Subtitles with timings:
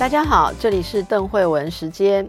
[0.00, 2.26] 大家好，这里是邓慧文时间，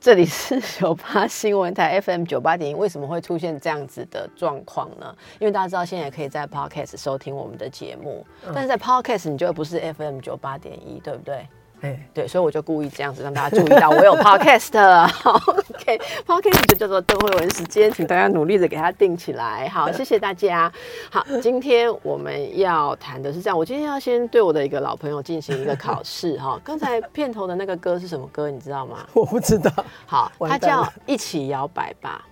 [0.00, 2.74] 这里是九八新闻台 FM 九八点一。
[2.76, 5.12] 为什么会出现这样子的状况呢？
[5.40, 8.24] 因为大家知道现在也可以在 Podcast 收听我们的节目，
[8.54, 11.44] 但是在 Podcast 你就不是 FM 九八点一，对不对？
[11.80, 15.06] 哎，对，所以我就故意这样子让大家注意到我有 podcast 了。
[15.06, 19.68] 好 OK，podcast 就叫做邓慧文时间，请大家努力的给它定起来。
[19.68, 20.70] 好， 谢谢大家。
[21.10, 26.60] 好，今天我们要谈的是这样，我今天要先对我的一个老朋友进行一个考试 哈。
[26.64, 29.06] 刚才片头的那个歌是什么歌，你知道吗？
[29.12, 29.70] 我不知道
[30.06, 32.24] 好，它叫《一起摇摆吧》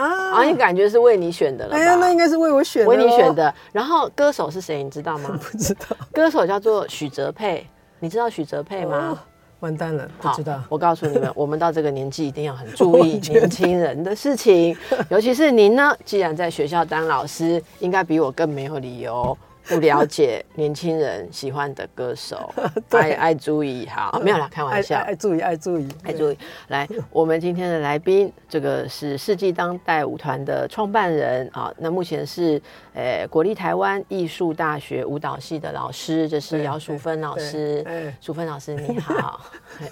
[0.00, 1.76] 啊啊，你感觉是为你选的了吧？
[1.76, 3.54] 哎呀，那应该是为我选的，为你选，的。
[3.70, 5.38] 然后歌手是谁，你知道吗？
[5.40, 7.64] 不知道，歌手叫做许哲佩，
[8.04, 9.18] 你知道许哲佩吗？
[9.18, 9.18] 哦
[9.60, 10.62] 完蛋了，不好，知道。
[10.68, 14.76] 我告诉你们， 我们到这个年纪一定要很 注意年轻人的事情，
[15.08, 19.34] 尤其是您呢，既然在学校当老师，应该比我更没有理由。
[19.68, 22.52] 不了解年轻人喜欢的歌手，
[22.90, 26.38] 爱爱注意好，没有啦，开玩笑，爱爱注意，爱注意，爱注意。
[26.68, 32.60] 来， 我们今天的来宾，这个是世纪当代舞团的创办人啊，那目前是
[32.94, 38.16] 呃国立台湾艺术大学舞蹈系的老师，这是姚淑芬老对师哎。
[38.20, 39.40] 淑芬老师你好，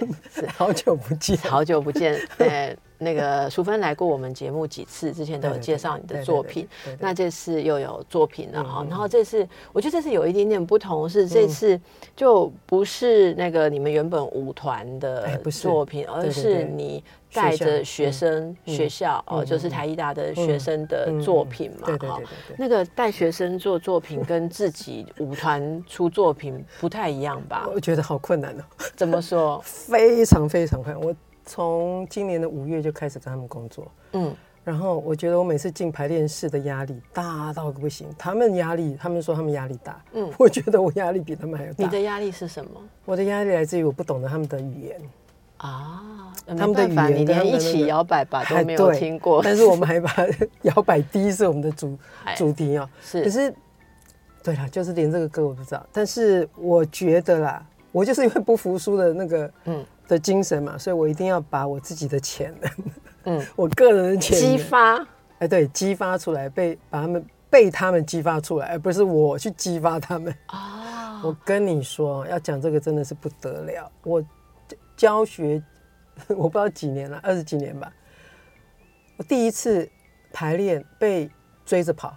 [0.55, 6.67] 好久不见，好久不见，呃，那个淑芬来过我们节目几次，之前都有介绍你的作品
[6.99, 11.81] 那这次又有作品了哈然后这次我觉得这次有一点点不同，是这次
[12.17, 14.87] 就不是那个你们原本舞团
[15.25, 17.03] 哎的作品，而是你
[17.33, 18.75] 带着学生嗯。
[18.75, 22.21] 学校哦，嗯就是嗯台艺大的学生的嗯作品嘛哈
[22.57, 27.69] 那个带学生做作品跟自己舞团出作品不太一样吧？
[27.75, 28.65] 我觉得好困难哦，
[28.97, 29.61] 怎么说？
[29.65, 31.03] 非常非常困难。
[31.05, 40.29] 我从今年的五月就开始跟他们工作，嗯，然后我觉得我每次进排练室的压力大到不行，他们压力，他们说他们压力大，嗯。
[40.29, 41.85] 嗯，我觉得我压力比他们还要大。
[41.85, 42.71] 你的压力是什么？
[43.05, 45.01] 我的压力来自于我不懂得他们的语言，
[45.57, 50.13] 啊，他们的语言你连一起摇摆吧都哎没有对听过，但是我们还把
[50.63, 52.35] 摇摆第一是我们的主哎。
[52.37, 52.89] 主题哦。
[53.03, 53.25] 是。
[53.25, 53.55] 可是，
[54.43, 62.71] 对了，就是连这个歌我不知道，但是我觉得啦，我就是因为不服输的那个嗯嗯的精神嘛，所以我一定要把我自己的潜能，
[63.25, 65.07] 嗯嗯， 我个人的潜能激，发，
[65.39, 70.35] 哎，对，激发出来，被把他们被他们激发出来，而不是我去激发他们。
[70.47, 73.91] 啊， 我跟你说，要讲这个真的是不得了。
[74.03, 74.21] 我
[74.67, 75.63] 教教学，
[76.29, 77.93] 我不知道几年了，二十几年吧。
[79.19, 79.89] 我第一次
[80.33, 81.31] 排练被
[81.65, 82.17] 追着跑，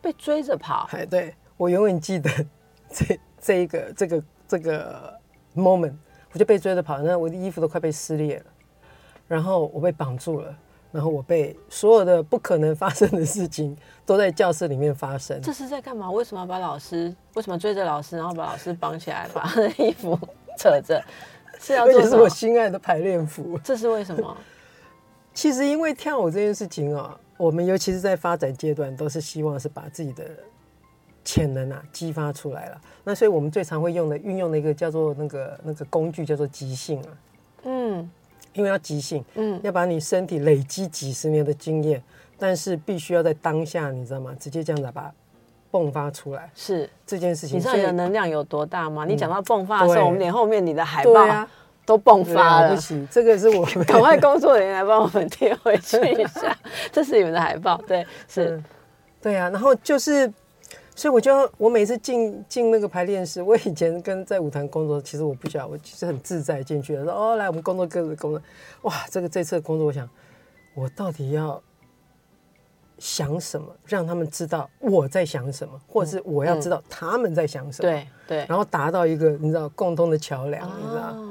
[0.00, 2.30] 被追着跑，哎，对我永远记得
[2.90, 4.22] 这这一个这个
[4.52, 5.18] 这个
[5.56, 5.94] moment，
[6.34, 8.44] 我就被追着跑，那我的衣服都快被撕裂了，
[9.26, 10.54] 然后我被绑住了，
[10.90, 15.40] 然后我被所有的不可能发生的事情都在教室里面发生。
[15.40, 16.10] 这是在干嘛？
[16.10, 17.14] 为什么要把老师？
[17.32, 20.18] 为什么追着老师，然后把老师绑起来，把他的衣服
[20.58, 21.02] 扯着？
[21.58, 22.28] 是要而且是我？
[22.28, 23.58] 心爱的排练服。
[23.64, 24.36] 这是为什么？
[25.32, 30.24] 其实因为跳舞这件事情啊，我们尤其是在发展阶段，都是希望是把自己的
[31.24, 32.80] 潜能啊激发出来了。
[33.04, 37.08] 那所以我们最常会用的运用的一个叫做那个那个工具叫做即兴啊，
[37.64, 38.10] 嗯
[38.54, 42.02] 因为要即兴，嗯，要把你身体累积几十年的经验，
[42.38, 44.34] 但是必须要在当下，你知道吗？
[44.38, 46.86] 直接这样子把它迸发出来是。
[47.06, 47.56] 这件事情。
[47.56, 49.06] 你知道你的能量有多大吗？
[49.06, 51.48] 你讲到迸发的时候，我们连后面你的海报啊，
[51.86, 52.80] 都迸发了了不。
[52.80, 56.54] 起，这个是我们赶快工作人员来帮我们贴回去一下，
[56.92, 58.64] 这是你们的海报，对，是嗯，
[59.22, 60.30] 对啊，然后就是，
[60.94, 68.42] 所以我就我每次进进那个排练室，我以前跟在舞团工作，其实我不晓得，我其实很自在进去了，说哦，来我们工作各自工作，
[68.82, 70.08] 哇，这个这次的工作，我想
[70.74, 71.62] 我到底要
[72.98, 81.12] 想什么，让他们知道我在想什么，或者是我要知道他们在想什么，对对，然后达到一个你知道共通的桥梁，你知道。
[81.12, 81.28] 哦。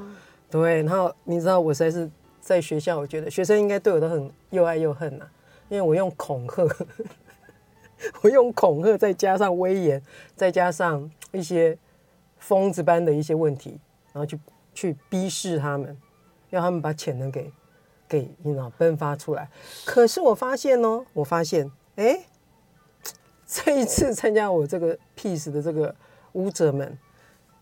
[0.50, 2.12] 对，然后你知道我实在是
[2.42, 5.26] 在学校，我觉得学生应该对我都很又爱又恨呐、
[5.70, 6.68] 因为我用恐吓，
[8.22, 10.02] 我用恐吓，再加上威严，
[10.36, 11.78] 再加上一些
[12.38, 13.80] 疯子般的一些问题，
[14.14, 14.40] 然后去
[14.74, 15.98] 去逼视他们，
[16.50, 17.52] 让他们把潜能给
[18.08, 19.50] 给你知道迸发出来。
[19.86, 22.26] 可是我发现哦，我发现哎，
[23.46, 25.94] 这一次参加我这个 peace 的这个
[26.34, 26.98] 舞者们，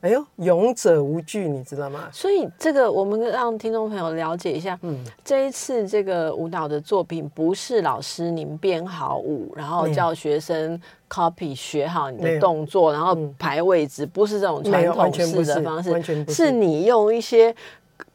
[0.01, 2.07] 哎呦，勇者无惧，你知道吗？
[2.11, 10.79] 所以这个我们让听众朋友了解一下，嗯，这一次这个舞蹈的作品不是老师您编好舞，然后叫学生
[11.09, 17.53] copy 学好你的动作，然后嗯排位置，不是这种传统式的方式，完全不是是你用一些。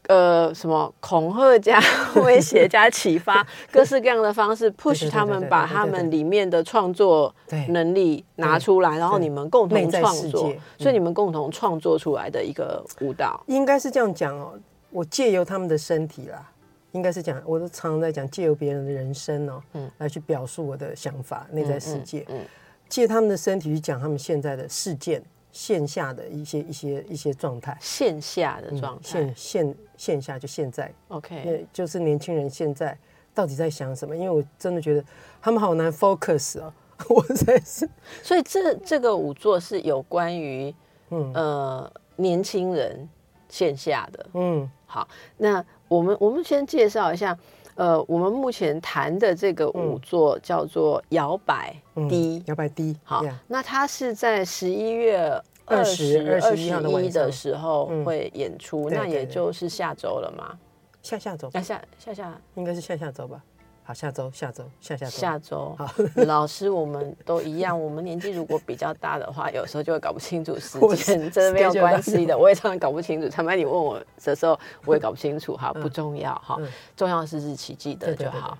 [0.07, 1.79] 呃，什么恐吓加
[2.23, 7.33] 威胁加 启发，各式各样的方式 push 他们把他们里面的创作
[7.69, 13.43] 能力拿出来，然后你们共同创作，所以你们共同创作出来的一个舞蹈。
[13.47, 14.53] 应该是这样讲哦。
[14.91, 16.49] 我借由他们的身体啦，
[16.93, 19.91] 应该是讲，我都常常在讲借由别人的人生哦，嗯。
[19.97, 22.39] 来去表述我的想法、内在世界，嗯。
[22.87, 25.21] 借他们的身体去讲他们现在的事件、
[25.55, 27.77] 线下的一些一些一些状态。
[27.79, 29.35] 线下的嗯状态线。
[29.35, 32.97] 线线下就现在，OK，为就是年轻人现在
[33.33, 34.13] 到底在想什么？
[34.13, 35.01] 因为我真的觉得
[35.41, 36.73] 他们好难 focus 啊，
[37.07, 37.89] 我实在是，
[38.21, 40.75] 所以这这个五座是有关于
[41.11, 43.07] 嗯呃年轻人
[43.47, 44.25] 线下的。
[44.33, 45.07] 嗯，好，
[45.37, 47.37] 那我们我们先介绍一下，
[47.75, 52.43] 呃，我们目前谈的这个舞作叫做摇摆嗯低。
[52.47, 55.29] 摇摆低，好那它是在十一月
[55.65, 60.57] 二十20二21的晚一的时候嗯会演出，那也就是下周了嘛？
[61.01, 63.43] 下下周那下下下应该是下下周吧？
[63.87, 65.87] 好，下周下周下下周下周好，
[66.25, 72.35] 老师我们都一样，我们年纪如果比较大的话，有时候就会搞不清楚时间，真的没有关系的。
[72.35, 76.67] 我也常常搞不清楚，坦白你问我的时候，我也搞不清楚，哈，不重要哈嗯，
[76.97, 78.57] 重要的是日期记得就好。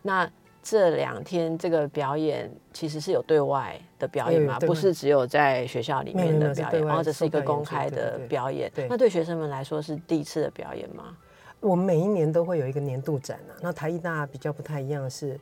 [0.00, 0.26] 那
[0.62, 8.86] 这两天这个表演其实是有对外的表演嘛，不是只有在学校里面的表演，是对外然后这是一个公开的表演对。
[8.88, 11.14] 那对学生们来说是第一次的表演吗？
[11.62, 13.56] 我们每一年都会有一个年度展啊。
[13.62, 15.38] 那台艺大比较不太一样的是，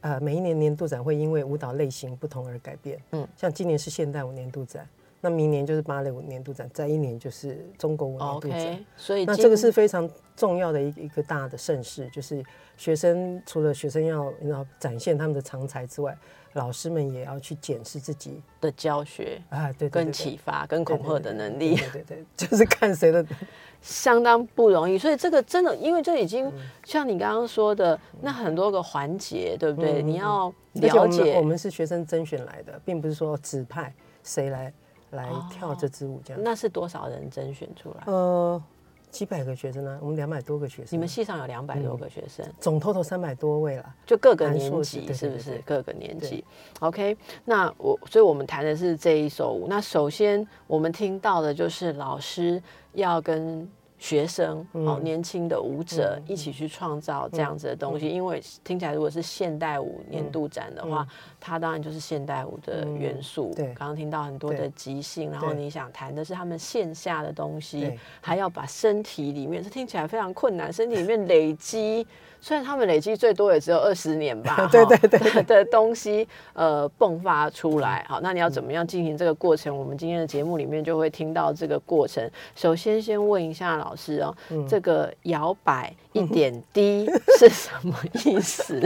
[0.00, 2.96] 呃，每一年年度展会因为舞蹈类型不同而改变。
[3.10, 4.88] 嗯嗯，像今年是现代舞年度展，
[5.20, 8.84] 那明年就是芭蕾舞年度展，再一年就是中国舞年度展。
[8.96, 12.44] 所以那今这个是非常重要的一个一个大的盛事，就是
[12.76, 16.16] 学生除了学生要要展现他们的长才之外，
[16.56, 21.76] 老师们也要去检视自己的教学啊，对对对跟对启发跟恐吓的能力。
[21.76, 23.24] 对对对，对就是看谁的
[23.82, 26.52] 相当不容易，所以这个真的，因为这已经嗯
[26.84, 30.02] 像你刚刚说的，那很多个环节，对不对？
[30.02, 33.94] 嗯你要了解我们是学生甄选来的，并不是说指派
[34.24, 34.72] 谁来
[35.10, 36.42] 来哦跳这支舞这样。
[36.42, 38.02] 那是多少人甄选出来？
[38.06, 38.62] 呃，
[39.10, 43.94] 几百个学生呢、我们两百多个学生，你们系上有两百嗯多个学生，总 total 三百多位了。
[44.04, 45.38] 就各个年级是不？
[45.38, 46.44] 是各个年级
[46.80, 49.66] ？OK，那我所以我们谈的是这一首舞。
[49.68, 53.66] 那首先我们听到的就是老师要跟
[53.98, 61.06] 学生哦，嗯年轻的舞者一起去创造这样子的东西，因为听起来如果是现代舞年度展的话，
[61.40, 63.52] 它当然就是现代舞的元素。
[63.54, 63.66] 对。
[63.74, 72.06] 刚刚听到很多的即兴，然后你想谈的是他们线下的东西对，还要把身体里面，这听起来非常困难，身体里面累积。
[72.40, 78.04] 虽然他们累积最多也只有二十年吧， 对哈对对的 的东西，呃，迸发出来。
[78.08, 79.76] 好，那你要怎么样进行这个过程？
[79.76, 82.28] 我们今天的节目里面就会听到这个过程。
[82.54, 88.80] 首先，先问一下老师哦，嗯这个摇摆一点滴 是什么意思？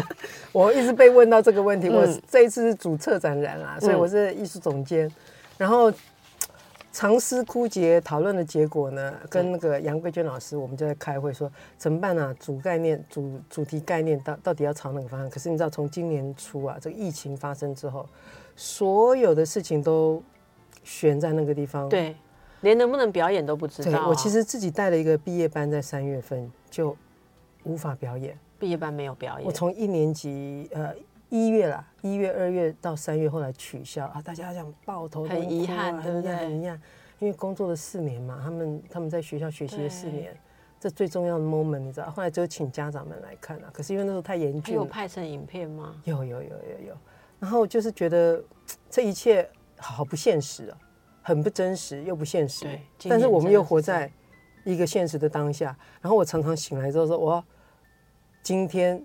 [0.52, 5.10] 我一直被问到这个问题，我嗯这一次是主策展人啦，所以我是艺术总监，
[5.58, 5.92] 然后。
[6.92, 12.34] 长思枯竭讨论的结果呢，跟那个杨桂娟老师，我们就在开会说怎么办啊？
[12.40, 15.30] 主概念、主主题概念到到底要朝哪个方向？
[15.30, 18.04] 可是你知道，从今年初啊，这个疫情发生之后，
[18.56, 20.20] 所有的事情都
[20.82, 21.88] 悬在那个地方。
[21.88, 22.16] 对，
[22.62, 26.96] 连能不能表演都不知，道啊、我其实自己带了一个毕业班，在三月份就
[27.62, 28.36] 无法表演。
[28.58, 30.92] 毕业班没有表演，我从一年级呃
[31.30, 36.82] 一月啦，一月、二月到三月，后来取消啊，大家想抱头啊遗憾对不很遗憾对很遗憾，
[37.20, 40.36] 因为工作了四年嘛，他们他们在学校学习了四年，
[40.80, 45.94] 这最重要的 moment，你知道，后来只有请家长们来看啊，可是因为那时候太严峻有拍成影片吗？
[46.04, 46.94] 有有有有有，
[47.38, 48.42] 然后就是觉得
[48.90, 50.78] 这一切好不现实啊，
[51.22, 52.64] 很不真实又不现实。
[52.64, 54.10] 对，但是我们又活在
[54.64, 57.44] 一个现实的当下，然后我常常醒来之后说，我，
[58.42, 59.00] 今天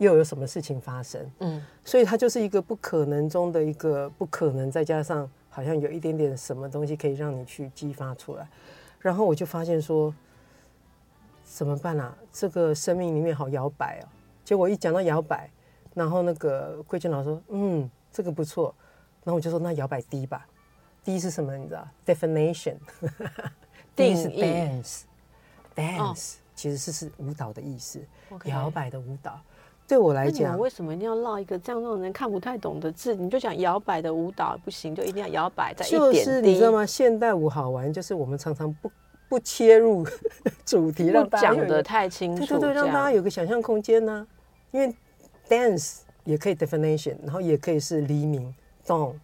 [0.00, 1.30] 又有什么事情发生？
[1.40, 8.48] 嗯，所以它就是一个不可能中的一个不可能，再加上好像有一点点什么东西可以让你去激发出来，
[8.98, 10.12] 然后我就发现说，
[11.44, 12.16] 怎么办啊？
[12.32, 14.08] 这个生命里面好摇摆哦。
[14.42, 15.50] 结果一讲到摇摆，
[15.94, 18.74] 然后那个桂娟老师说，嗯，这个不错，
[19.22, 20.46] 然后我就说那摇摆 D 吧
[21.04, 21.54] ，D 是什么？
[21.58, 24.82] 你知道？Definition，D 是 定义
[25.76, 28.02] dance，dance、其实是是舞蹈的意思
[28.44, 29.38] 摇摆的舞蹈。
[29.90, 33.12] 对我来讲为什么一定要绕一个这样让人看不太懂的字？
[33.12, 36.86] 你就讲摇摆的舞蹈不行，就一定要摇摆在一就点就，是你知道吗？
[36.86, 38.88] 现代舞好玩，就是我们常常不
[39.28, 40.06] 不切入
[40.64, 44.24] 主题，让大家讲的太清楚，对对对，让大家有个想象空间呢、
[44.70, 44.94] 因为
[45.48, 48.54] dance 也可以 definition，然后也可以是黎明
[48.86, 49.14] dawn，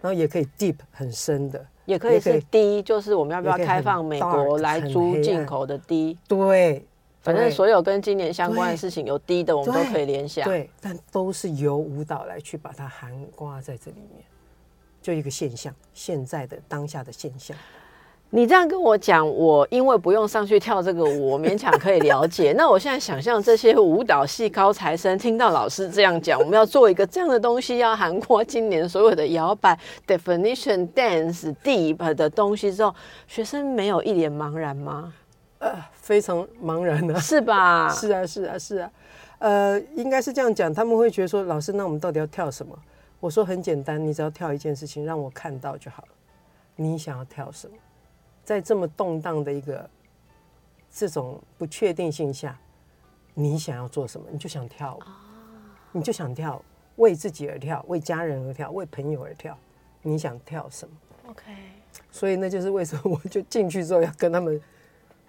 [0.00, 6.18] 然后也可以 deep 很深的，也可以是低，就是我们要不要开放美国来租进口的低？
[6.26, 6.86] 对，对
[7.26, 10.44] 反正所有跟今年相关的事情有低的，我们都可以联想。
[10.44, 14.24] 对，但都是由舞蹈来去把它含挂在这里面，
[15.02, 17.56] 就一个现象，现在的当下的现象。
[18.30, 22.52] 你这样跟我讲，我因为不用上去跳这个舞，我勉强可以了解。
[22.58, 32.94] 那我现在想象这些舞蹈系高材生听到老师这样讲，我们要做一个这样的东西，要涵括今年所有的摇摆、definition、dance、deep 的东西之后，
[33.28, 35.12] 学生没有一脸茫然吗？
[35.92, 37.88] 非常茫然啊， 是吧？
[37.88, 38.90] 是啊，是啊，是啊，
[39.38, 42.78] 呃，应该是这样讲，他们会觉得说，老师，那我们到底要跳什么？
[43.18, 46.08] 我说很简单，你只要跳一件事情，让我看到就好了。
[46.76, 47.74] 你想要跳什么？
[48.44, 49.88] 在这么动荡的一个
[50.92, 52.56] 这种不确定性下，
[53.34, 54.26] 你想要做什么？
[54.30, 55.02] 你就想跳舞，
[55.92, 56.62] 你就想跳，
[56.96, 59.56] 为自己而跳，为家人而跳，为朋友而跳。
[60.02, 60.94] 你想跳什么
[61.30, 61.42] ？OK，
[62.12, 64.60] 所以那就是为什么我就进去之后要跟他们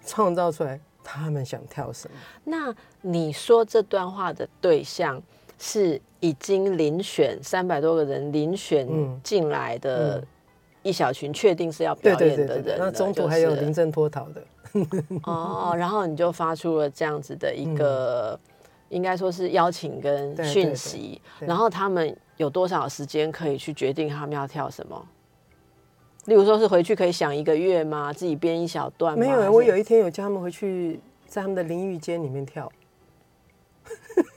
[0.08, 2.16] 创造出来他们想跳什么。
[2.44, 5.22] 那你说这段话的对象
[5.58, 10.26] 是已经遴选三百多个人遴选嗯进来的嗯
[10.82, 12.86] 一小群，确定是要对表演的人了。
[12.86, 14.42] 那中途还有临阵脱逃的，
[15.24, 18.38] 哦，然后你就发出了这样子的一个，
[18.88, 25.06] 应该说是邀请跟讯息，对然后他们有多少时间可以去决定他们要跳什么？
[26.28, 28.12] 例如说是回去可以想一个月吗？
[28.12, 29.24] 自己编一小段吗？
[29.24, 32.70] 没有我有一天有叫他们回去，在他们的淋浴间里面跳，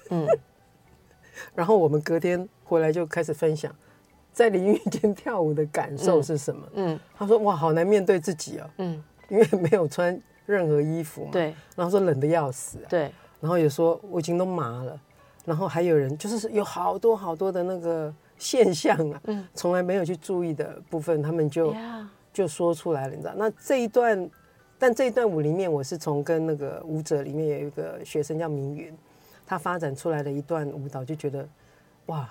[0.10, 0.26] 嗯，
[1.54, 3.76] 然后我们隔天回来就开始分享，
[4.32, 6.66] 在淋浴间跳舞的感受是什么。
[6.76, 11.32] 嗯他说：“哇，好难面对自己哦，嗯，因为没有穿任何衣服嘛。”。
[11.34, 14.98] 对然后说冷的要死、啊，对，然后也说我已经都麻了，
[15.44, 23.34] 然后还有人就是有好多好多的那个现象啊，嗯从来没有去注意的部分，他们就呀，就说出来了，你知道？
[23.38, 24.28] 那这一段，
[24.80, 28.92] 但这一段舞里面，我是从跟那个舞者里面有一个学生叫明云，
[29.46, 31.48] 他发展出来的一段舞蹈，就觉得
[32.08, 32.28] 哇，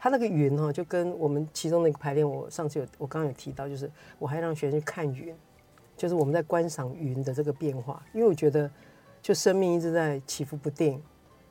[0.00, 3.88] 他那个云哈、就跟我们其中的一个排练，我上次有我刚刚有提到，就是
[4.18, 5.32] 我还让学生去看云，
[5.96, 8.68] 就是我们在观赏云的这个变化，因为我觉得
[9.22, 11.00] 就生命一直在起伏不定，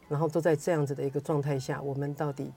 [0.09, 2.51] 然后都在这样子的一个状态下，我们到底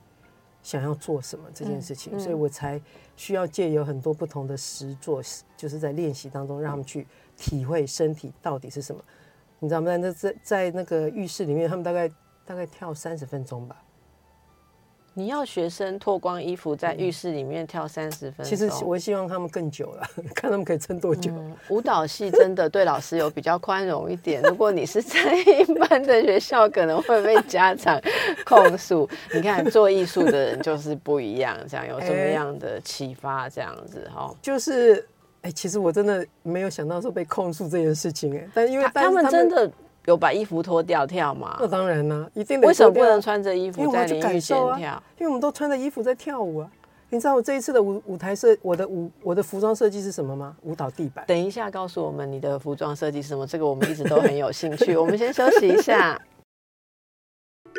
[0.65, 2.81] 想要做什么这件事情，嗯嗯所以我才
[3.15, 5.21] 需要借由很多不同的实作，
[5.55, 7.05] 就是在练习当中让他们去
[7.37, 8.99] 体会身体到底是什么。
[9.59, 9.85] 你知道吗？
[9.85, 12.09] 在那在在那个浴室里面，他们大概
[12.43, 13.79] 大概跳三十分钟吧。
[15.17, 20.03] 你要学生脱光衣服在浴室里面跳三十分钟，其实我希望他们更久了，
[20.35, 21.31] 看他们可以撑多久。
[21.31, 24.41] 嗯，舞蹈系真的对老师有比较宽容一点。
[24.43, 27.97] 如果你是在 一般的学校，可能会被家长
[28.45, 29.09] 控诉。
[29.33, 33.47] 你看做艺术的人就是不一样，这样有什么样的启发？
[33.47, 35.07] 这样子哈，就是
[35.43, 39.71] 哎，其实我真的没有想到说被控诉这件事情哎，但因为他们真的
[40.05, 41.67] 有把衣服脱掉跳吗那？
[41.67, 45.03] 当然啦，一定得为什么不能穿着衣服在淋浴间跳？
[45.17, 46.69] 因为我们都穿着衣服在跳舞啊。
[47.09, 50.55] 你知道我这一次的舞舞台设，我的舞我的服装设计是什么吗？
[50.63, 51.23] 舞蹈地板。
[51.27, 54.97] 等一下告诉我们你的服装设计是什么，这个我们一直都很有兴趣。
[54.97, 56.19] 我们先休息一下。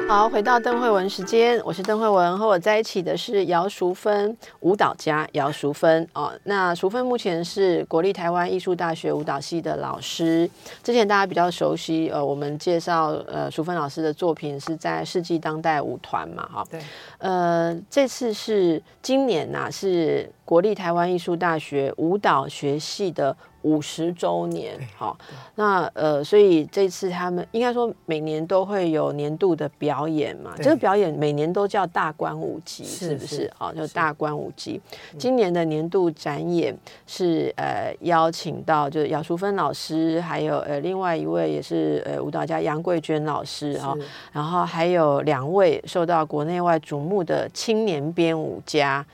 [0.04, 6.32] 好，回到邓慧文时间，我是邓慧文，和我在一起的是姚淑芬，舞蹈家姚淑芬哦。
[6.44, 10.48] 那淑芬目前是国立台湾艺术大学舞蹈系的老师。
[10.84, 16.80] 之前大家比较熟悉，呃，我们介绍呃淑芬老师的作品是在世纪当代舞团嘛，哈、对，
[17.18, 24.78] 呃，这次是今年呐、是国立台湾艺术大学舞蹈学系的五十周年。
[24.96, 25.18] 好，
[25.56, 33.52] 那呃，所以这次他们应该说每年都会有年度的表演嘛，对这个表演每年都叫大观舞集，是是不是是？
[33.58, 34.80] 好，就大观舞集。
[35.18, 36.72] 今年的年度展演
[37.08, 49.04] 是呃邀请到就是姚淑芬老师，还有呃另外一位也是呃舞蹈家杨桂娟老师哈、是然后还有两位受到国内外瞩目的青年编舞家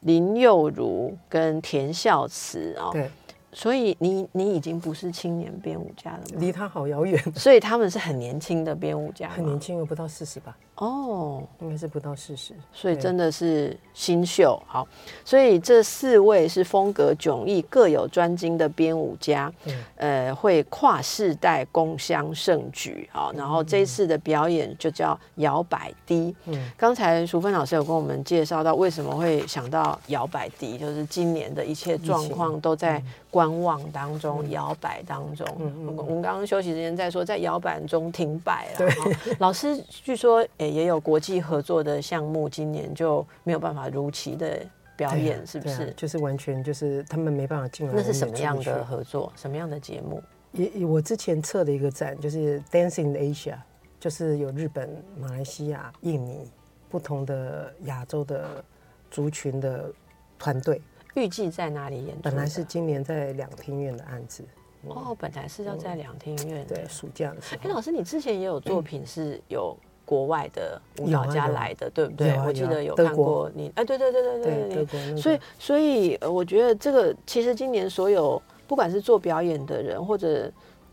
[0.00, 3.10] 林佑如跟田孝慈哦，对，
[3.52, 6.36] 所以你你已经不是青年编舞家了吗？
[6.38, 12.54] 离他好遥远， 所以他们是很年轻的编舞家，很年轻，不到四十吧，哦，应该是不到四十。
[12.72, 14.60] 所以真的是新秀。
[14.66, 14.86] 好，
[15.24, 19.76] 所以这四位是风格迥异、各有专精的编舞家，对。
[19.96, 26.34] 呃，会跨世代共襄盛举好，然后这一次的表演就叫摇摆低。
[26.46, 26.70] 嗯。
[26.76, 35.44] 刚才淑芬老师有跟我们介绍到为什么会想到摇摆低，就是今年的一切状况都在观望当中、摇摆当中。
[35.58, 38.78] 嗯嗯我们刚刚休息时间在说，在摇摆中停摆了。
[38.78, 39.36] 对。
[39.40, 44.64] 老师据说诶也有国际合作的项目，今年就没有办法如期的
[44.96, 45.92] 表演，是不是？
[45.96, 47.92] 就是完全就是他们没办法进来。
[47.94, 49.32] 那是什么样的合作？
[49.36, 50.22] 什么样的节目？
[50.52, 53.56] 也也我之前测的一个展就是 Dancing in Asia，
[54.00, 56.50] 就是有日本、马来西亚、印尼
[56.88, 58.64] 不同的亚洲的
[59.10, 59.92] 族群的
[60.38, 60.80] 团队。
[61.14, 62.22] 预计在哪里演出？
[62.22, 64.44] 本来是今年在两厅院的案子，
[64.86, 66.76] 哦，本来是要在两厅院的。
[66.76, 67.70] 对，暑假的时哎，候。
[67.74, 69.76] 老师，你之前也有作品是有
[70.08, 72.32] 国外的舞蹈家来的，对不对？
[72.46, 80.50] 我记得有看过你，哎，对对对对对对所以，所以呃我觉得这个其实今年所有不管是做表演的人，或者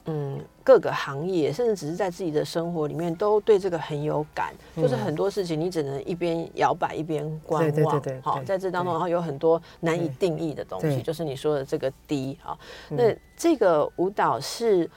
[0.07, 4.53] 嗯各个行业，甚至只是在自己的生活里面，都对这个很有感。
[4.75, 12.57] 就是很多事情你只能一边摇摆一边观望，嗯对对对对好，在这当中，然后有很多难以定义的东西，就是你说的这个低啊。
[12.89, 14.89] 嗯那这个舞蹈是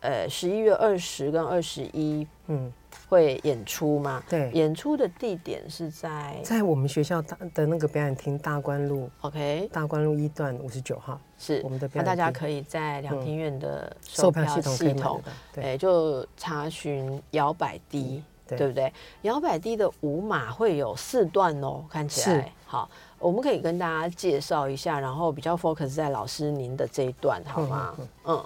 [0.00, 2.72] 呃十一月二十跟二十一嗯，
[3.10, 4.22] 会演出吗？
[4.28, 15.20] 对，演出的地点是在在我们学校大的那个表演厅大观路 OK 大观路一段五十九号是我们的那大表演厅家可以在两厅院的售票系统。
[15.52, 18.92] 对哎，就查询摇摆低，对对不对？
[19.22, 22.88] 摇摆低的舞码会有四段哦，看起来好。
[23.18, 27.94] 我们可以跟大家介绍一下，然后比较 focus 在老师您的这一段，好吗？
[28.24, 28.42] 嗯，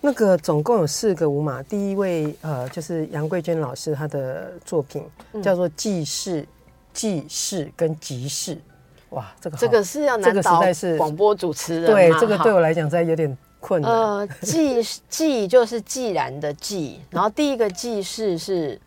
[0.00, 6.46] 那个总共有四个舞码，第一位呃就是杨桂娟老师，她的作品嗯叫做记事、
[6.92, 8.58] 记事跟集市。
[9.10, 13.90] 哇，这个这个是要这个实难是广播主持人对这个对我来讲，在有点困难。
[13.90, 18.80] 呃，既既 就是既然的既，然后第一个既是 是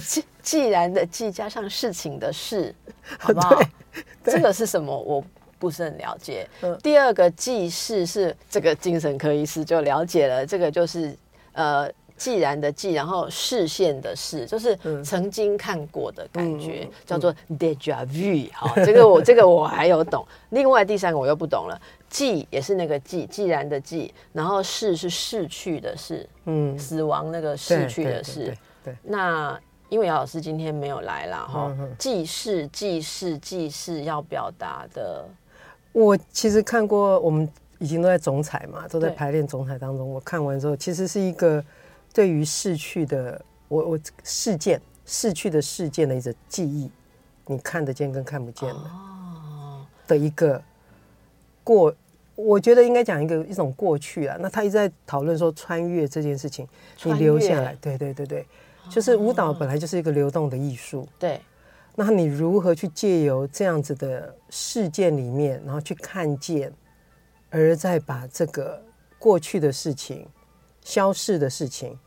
[0.00, 2.74] 既既然的既加上事情的事，
[3.18, 3.60] 好不好？
[4.24, 4.96] 这个是什么？
[4.98, 5.22] 我
[5.60, 6.44] 不是很了解。
[6.62, 11.16] 嗯第二个既是是这个精神科医师就了解了，这个就是
[11.52, 11.88] 呃。
[12.20, 18.46] 既然的既，然后视线的视，就是嗯曾经看过的感觉，叫做 deja vu。
[18.52, 20.22] 好，这个我 这个我还有懂。
[20.50, 28.94] 另外第三个我又不懂了，既也是那个既，既然的既，然后逝是逝去的逝，嗯，死亡那个逝去的对逝对。
[29.02, 35.24] 那因为姚老师今天没有来啦，哈既是既是既是要表达的，
[35.92, 37.48] 我其实看过，我们
[37.78, 40.08] 已经都在总彩嘛，都在排练总彩当中。
[40.08, 41.64] 我看完之后，其实是一个
[42.12, 46.90] 对于逝去的我我事件逝去的事件的一个记忆，
[47.46, 48.74] 你看得见跟看不见的。
[48.74, 50.62] 哦，的一个
[51.64, 51.94] 过，
[52.36, 54.36] 我觉得应该讲一个一种过去啊。
[54.40, 56.68] 那他一直在讨论说穿越这件事情，
[57.02, 58.46] 你留下来，对对对对，
[58.88, 61.08] 就是舞蹈本来就是一个流动的艺术。
[61.18, 61.40] 对，
[62.02, 66.72] 那你如何去借由这样子的事件里面，然后去看见，
[67.50, 68.82] 而再把这个
[69.18, 70.26] 过去的事情、
[70.82, 71.98] 消逝的事情，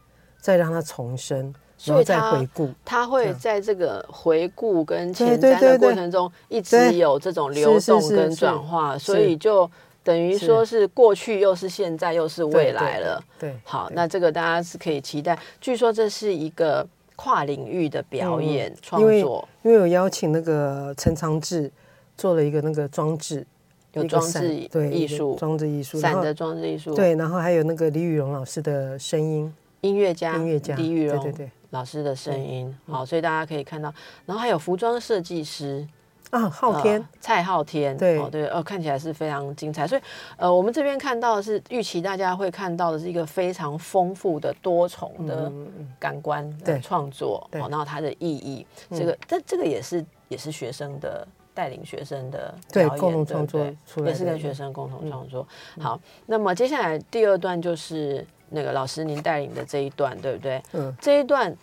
[0.41, 1.53] 再让它重生，
[1.83, 2.73] 然后再所以他回顾。
[2.83, 9.69] 他会在这个回顾跟前瞻的过程中，一直有这种流动跟转化，所以就
[10.03, 13.23] 等于说是过去又是现在又是未来了。
[13.37, 15.37] 对，好，那这个大家是可以期待。
[15.61, 16.87] 据说这是一个
[17.23, 21.71] 跨领域的表演创作，因为有邀请那个陈长志
[22.17, 23.47] 做了一个那个装置，
[23.93, 31.51] 有装置对艺术、装置艺术，然后伞的装置艺术，对，然后还有那个李雨荣老师的声音，音乐家音乐家，李雨荣对对对。
[31.69, 33.93] 老师的声音，好，所以大家可以看到，
[34.25, 35.87] 然后还有服装设计师。
[36.33, 39.87] 啊，昊天呃，蔡昊天，对哦对，呃，看起来是非常精彩。
[39.87, 40.01] 所以，
[40.35, 45.51] 呃，我们这边看到的是预期大家会看到的是一个非常丰富的多重的
[45.99, 53.63] 感官创作，哦，然后它的意义，这个，但这个也是也是学生的带领学生的对共同创作
[54.03, 55.47] 也是跟学生共同创作。
[55.79, 60.59] 好，那么接下来第二段就是那个老师您带领的这一段，对不对？
[60.71, 61.55] 嗯这一段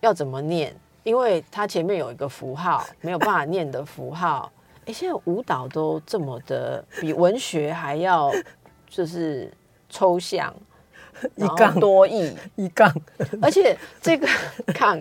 [0.00, 0.76] 要怎么念？
[1.02, 4.50] 因为它前面有一个符号， 没有办法念的符号。
[4.86, 8.32] 哎，现在舞蹈都这么的，比文学还要
[8.88, 9.52] 就是
[9.88, 10.52] 抽象，
[11.36, 12.92] 然后杠多义， 一杠，
[13.40, 14.26] 而且这个
[14.74, 15.00] 杠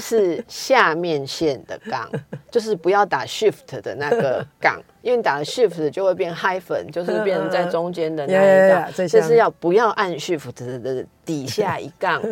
[0.00, 2.10] 是下面线的杠，
[2.50, 12.22] 就是不要打 shift 的那个杠，因为你打了 shift 就会变 hyphen，就是变成在中间的那一杠呀，在下面这是要不要按 shift 的的底下一杠，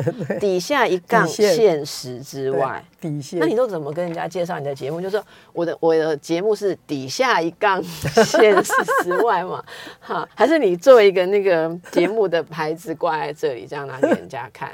[0.41, 2.85] 底下一杠 现实之外。
[3.01, 3.39] 底线。
[3.39, 5.01] 那你都怎么跟人家介绍你的节目？
[5.01, 9.63] 就是说我的我的节目是底下一杠现实之外嘛，
[10.01, 14.71] 哈，还是你做一个那个节目的牌子挂在这里，这样拿给人家看？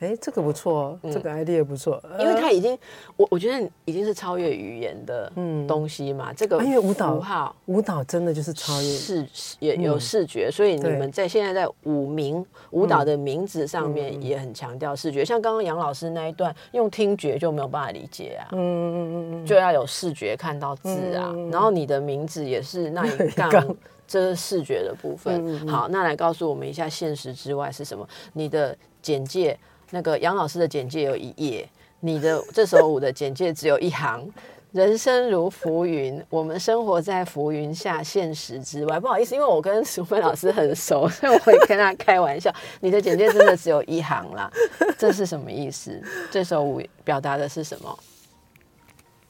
[0.00, 2.76] 哎，这个不错哦，这个 idea 不错，因为呃它已经，
[3.16, 6.32] 我我觉得已经是超越语言的嗯东西嘛。
[6.32, 9.26] 这个啊因为舞蹈符号舞蹈真的就是超越，视
[9.60, 15.24] 也有视觉，所以你对们在现在在舞名舞蹈的名字上面也很强调视觉。
[15.24, 18.48] 像刚刚杨老师那一段，用听觉就没有办法理解啊。
[18.52, 23.76] 嗯嗯嗯嗯就要有视觉看到字啊，然后你的名字也是那一杠杠，
[24.06, 25.66] 这是视觉的部分。
[25.68, 28.06] 好，那来告诉我们一下现实之外是什么？
[28.32, 29.58] 你的简介，
[29.94, 31.68] 那个杨老师的简介有一页，
[32.00, 34.28] 你的这首舞的简介只有一行。
[34.72, 38.98] 人生如浮云，我们生活在浮云下，现实之外。
[38.98, 42.52] 不好意思，因为我跟淑芬老师很熟，所以我会跟他开玩笑。
[42.80, 44.50] 你的简介真的只有一行啦，
[44.98, 46.02] 这是什么意思？
[46.28, 47.98] 这首舞表达的是什么？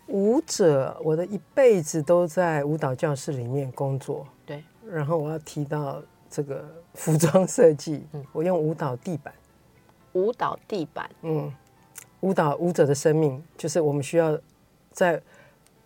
[0.07, 4.27] 舞者，我的一辈子都在舞蹈教室里面工作。
[4.47, 9.35] 对，然后我要提到这个服装设计，嗯我用舞蹈地板，
[10.15, 11.09] 舞蹈地板。
[11.23, 11.53] 嗯，
[12.21, 14.37] 舞蹈舞者的生命就是我们需要
[14.91, 15.23] 在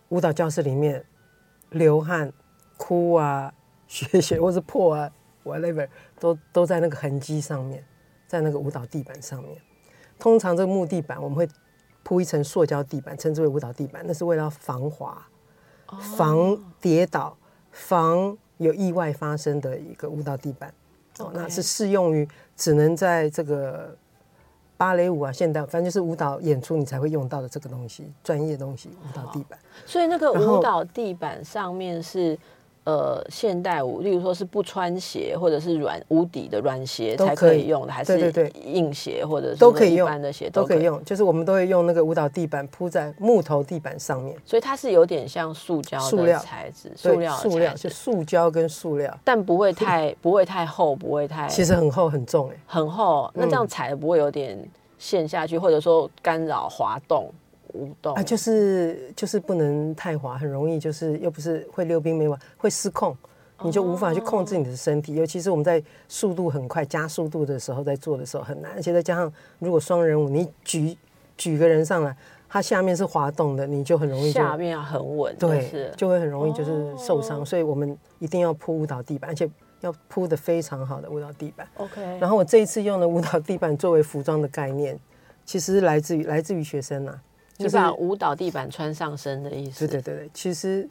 [0.09, 1.05] 舞蹈教室里面
[1.71, 2.33] 流汗、
[2.79, 3.53] 哭啊、
[3.87, 5.11] 血血或是破啊
[5.45, 5.87] ，whatever，
[6.19, 7.85] 都都在那个痕迹上面，
[8.27, 9.61] 在那个舞蹈地板上面。
[10.19, 11.49] 通常这个木地板我们会
[12.03, 15.27] 铺一层塑胶地板，称之为舞蹈地板，那是为了防滑、
[16.17, 17.37] 防跌倒、
[17.71, 20.73] 防有意外发生的一个舞蹈地板。
[21.19, 23.97] 哦那是适用于只能在这个
[24.79, 29.59] 芭蕾舞啊、现代，反正就是舞蹈演出你才会用到的这个东西，专业东西，舞蹈地板。
[29.85, 32.39] 所以那个舞蹈地板上面是
[32.89, 40.49] 呃现代舞，例如说是不穿鞋或者是软无底的软鞋才可以用的，还是硬鞋或者是都可以用一般的鞋。
[40.49, 40.79] 都可以。
[40.83, 46.39] 用，就是我们都会用那个舞蹈地板铺在木头地板上面，所以它是有点像塑胶的塑料。
[46.39, 53.31] 材质，塑料塑料就，塑胶跟塑料，但不会太不会太厚，不会太其实很厚很重哎、很厚。
[53.35, 54.57] 那这样踩的不会有点
[54.99, 57.31] 陷下去，或者说干扰滑动
[57.79, 63.17] 舞动啊，就是就是不能太滑，很容易就是又不是会溜冰没完，会失控，
[63.63, 65.15] 你就无法去控制你的身体。
[65.15, 70.97] 尤其是我们在速度很快加速度的时候，在做的时候很难，而且再加上如果双人舞，你举
[71.37, 72.17] 举个人上来，
[72.49, 77.45] 它下面是滑动的，你就很容易就下面要很稳，就对是，就会很容易就是受伤。
[77.47, 79.49] 所以我们一定要铺舞蹈地板，而且
[79.81, 81.67] 要铺的非常好的舞蹈地板。
[81.77, 82.19] OK。
[82.19, 84.99] 然后我这一次用的舞蹈地板作为服装的概念，
[85.45, 87.21] 其实来自于来自于学生呐、
[87.59, 89.87] 就把舞蹈地板穿上身的意思。
[89.87, 90.89] 对对对对，其实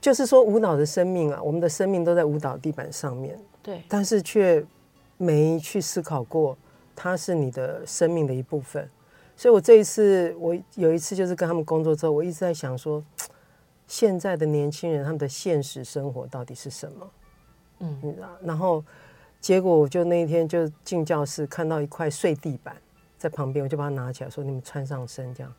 [0.00, 4.64] 就是说舞蹈的生命啊，我们的生命都在舞蹈地板上面，对但是却
[5.18, 6.56] 没去思考过，
[6.96, 8.88] 它是你的生命的一部分。
[9.36, 13.02] 所以我这一次，我有一次就是跟他们工作之后，我一直在想说，
[13.86, 17.10] 现在的年轻人他们的现实生活到底是什么？
[17.80, 18.84] 嗯你知道，然后
[19.40, 22.76] 结果我就那一天就进教室看到一块碎地板
[23.20, 25.54] 在旁边，我就把它拿起来说：“你们穿上身这样。”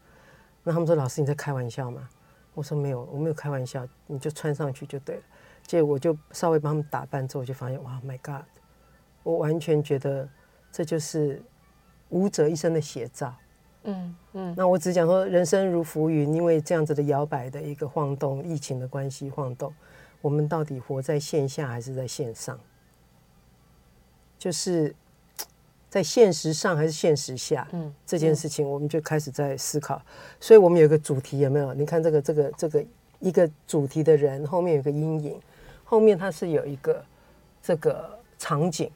[0.63, 2.09] 那他们说：“老师你在开玩笑吗？”
[2.55, 5.21] 我说：“没有，我没有开玩笑，你就穿上去就对了。”
[5.67, 8.45] 结果我就稍微帮他们打扮之后，我就发现哇，My God！
[9.21, 10.27] 我完全觉得
[10.71, 11.39] 这就是
[12.09, 13.31] 舞者一生的写照。
[13.83, 19.71] 嗯嗯那我只讲说，人生如浮云，因为这样子的摇摆的一个晃动，疫情的关系晃动，
[20.19, 22.59] 我们到底活在线下还是在线上？
[24.39, 24.95] 就是
[25.91, 27.67] 在现实上还是现实下？
[27.73, 30.01] 嗯这件事情，我们就开始在思考。
[30.39, 31.73] 所以我们有一个主题，有没有？
[31.73, 32.85] 你看这个这个这个
[33.19, 35.37] 一个主题的人后面有个阴影，
[35.83, 37.03] 后面它是有一个
[37.61, 38.89] 这个场景，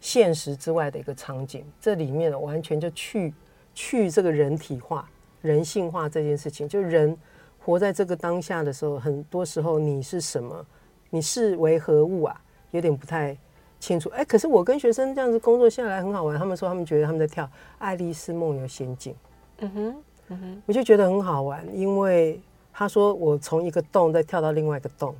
[0.00, 3.34] 现实之外的一个场景，这里面呢完全就去
[3.74, 7.18] 去这个人体化、人性化这件事情，就人
[7.58, 10.64] 活在这个当下的时候，很多时候你是什么，
[11.10, 12.40] 你是为何物啊？
[12.70, 13.36] 有点不太
[13.82, 14.08] 清楚。
[14.10, 17.44] 哎，可是我跟学生这样子工作下来很好玩，他们说他们觉得他们在跳
[17.78, 19.12] 《爱丽丝梦游仙境》。
[19.58, 22.40] 嗯哼嗯哼我就觉得很好玩，因为
[22.72, 25.12] 他说我从一个洞再跳到另外一个洞，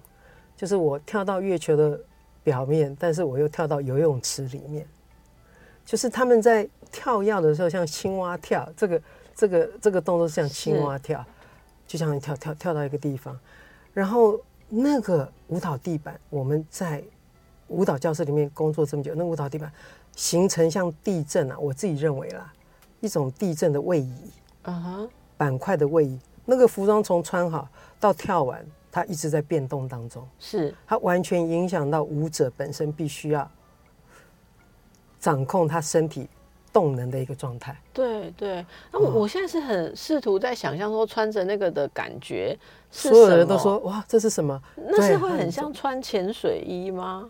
[0.57, 1.99] 就是我跳到月球的
[2.45, 4.87] 表面，但是我又跳到游泳池里面，
[5.85, 9.03] 就是他们在跳跃的时候像青蛙跳，这个
[9.35, 11.25] 这个这个动作像青蛙跳，
[11.85, 13.37] 就像你跳跳跳到一个地方，
[13.93, 17.03] 然后那个舞蹈地板，我们在
[17.73, 19.73] 舞蹈教室里面工作这么久，那舞蹈地板
[20.15, 22.53] 形成像地震啊，我自己认为啦，
[23.01, 24.15] 一种地震的位移。
[24.63, 33.51] 啊哈板块的位移，那个服装从穿好到跳完，它一直在变动当中，是它完全影响到舞者本身必须要
[35.19, 36.29] 掌控他身体
[36.73, 37.77] 动能的一个状态。
[37.93, 38.65] 对对。
[38.93, 42.57] 那我现在是很试图在想象说穿着那个的感觉
[42.93, 44.63] 是所有的人都说哇，这是什么？
[44.77, 47.29] 那是会很像穿潜水衣吗？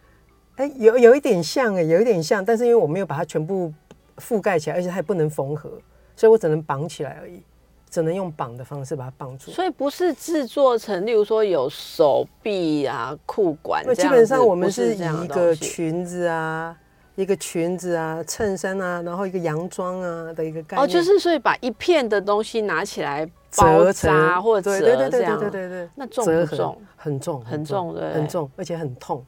[0.62, 3.72] 哎、有有一点像哎、有一点像，但是因为我没有把它全部
[4.18, 5.70] 覆盖起来，而且它也不能缝合，
[6.14, 7.42] 所以我只能绑起来而已，
[7.90, 9.50] 只能用绑的方式把它绑住。
[9.50, 16.76] 所以不是制作成，例如说有手臂啊、裤管那基本上我们是以一个裙子啊，
[17.16, 20.84] 一个裙子啊、衬衫啊，然后一个洋装啊的一个概念。
[20.84, 26.78] 哦，就是所以把一片的东西拿起来包折扎成或者折对对对对对对对，那重不重？
[26.96, 29.24] 很重，很重对很重，而且很痛，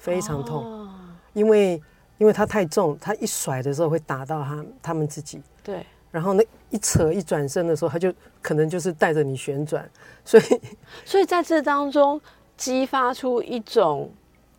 [0.00, 0.90] 非常痛，哦。
[1.32, 1.80] 因为
[2.18, 9.88] 因为它太重，它一甩的时候会打到他他们自己，对，然后那一扯一转身的时候，它就可能就是带着你旋转，
[10.24, 10.42] 所以
[11.06, 12.20] 所以在这当中
[12.56, 14.10] 激发出一种。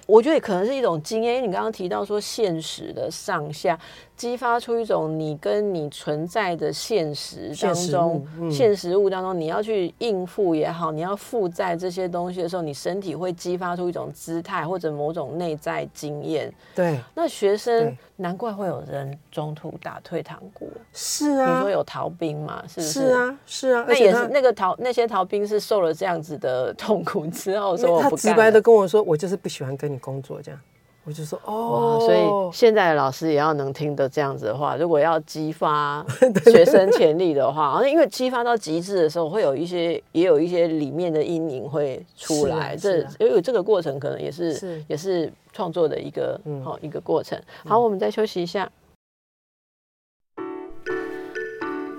[0.08, 3.80] 我觉得可能是一种经验，因为你刚刚提到说现实的上下，
[4.22, 16.54] 激发出一种你跟你存在的现实当现实中物，嗯现实物当中，你要去应付也好，你要负债这些东西的时候，你身体会激发出一种姿态或者某种内在经验。
[16.76, 22.64] 对，那学生对难怪会有人中途打退堂鼓，是啊你说，有逃兵嘛？
[22.68, 22.92] 是不是？
[22.92, 23.06] 是。
[23.14, 30.62] 啊，是啊，那也是那个逃那些逃兵是受了这样子的 痛苦之后说我他不干了直白的跟我说，我就是不喜欢跟你工作这样，
[31.04, 36.06] 我就说，哦，所以现在的老师也要能听得这样子的话，如果要激发
[36.46, 47.42] 学生潜力的话，因为激发到极致的时候，会有一些也有一些里面的阴影会出来，这因为这个过程可能也是是也是创作的一个嗯好、一个过程。
[47.66, 48.72] 好，我们再休息一下。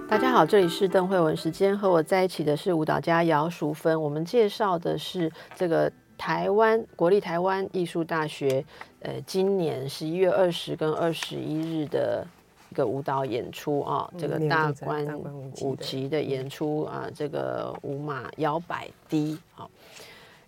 [0.08, 4.00] 大家好，这里是邓慧文时间，和我在一起的是舞蹈家姚淑芬。
[4.00, 5.90] 我们介绍的是这个
[6.22, 8.64] 台湾国立台湾艺术大学，
[9.00, 12.24] 呃，今年十一月二十跟二十一日的
[12.70, 19.68] 一个舞蹈演出啊，嗯这个大关大关舞集的演出啊，这个舞马摇摆低啊。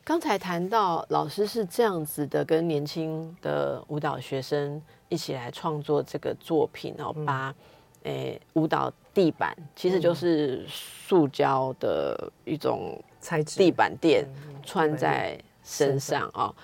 [0.05, 7.27] 刚才谈到老师是这样子的，跟年轻的舞蹈学生一起来创作这个作品哦，嗯。
[7.27, 7.53] 把
[8.05, 13.59] 诶、舞蹈地板其实就是塑胶的一种材质。
[13.59, 16.55] 地板垫嗯穿在身上啊、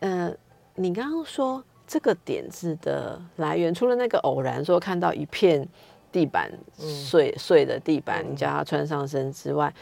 [0.00, 0.32] 呃、
[0.76, 5.66] 你刚刚说这个点子的来源，除了那个偶然说看到一片
[6.12, 9.74] 地板碎、碎的地板，你叫他穿上身之外，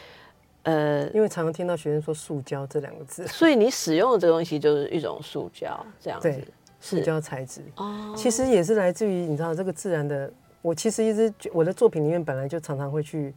[0.63, 6.49] 呃，因为常常听到学生说“塑胶”这两个字，所以你使用的这个东西就是一种塑胶，这样子对
[6.81, 10.33] 塑胶材质，哦，其实也是来自于你知道这个自然的。
[10.63, 13.35] 我其实一直觉我的作品里面本来就常常会去，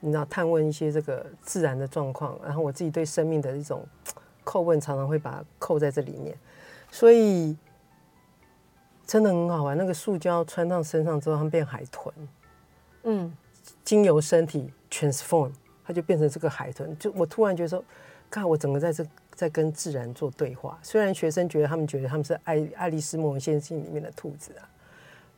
[0.00, 3.86] 你知道探问一些这个自然的状况，然后我自己对生命的一种
[4.44, 6.36] 叩问，常常会把它扣在这里面，
[6.90, 7.56] 所以
[9.06, 9.76] 真的很好玩。
[9.76, 12.12] 那个塑胶穿上身上之后，它们变海豚，
[13.02, 13.32] 嗯，
[13.84, 15.52] 经由身体 transform，
[15.84, 16.96] 它就变成这个海豚。
[16.98, 17.84] 就我突然觉得说，
[18.30, 20.78] 看我整个在这在跟自然做对话。
[20.82, 24.68] 虽然学生觉得他们觉得他们是爱爱丽丝梦游仙境里面的兔子啊，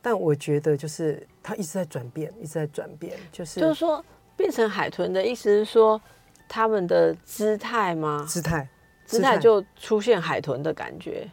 [0.01, 4.03] 但我觉得就是它一直在转变，一直在转变，就是就是说
[4.35, 5.99] 变成海豚的意思是说
[6.47, 8.25] 他们的姿态吗？
[8.27, 8.67] 姿态，
[9.05, 11.27] 姿态就出现海豚的感觉。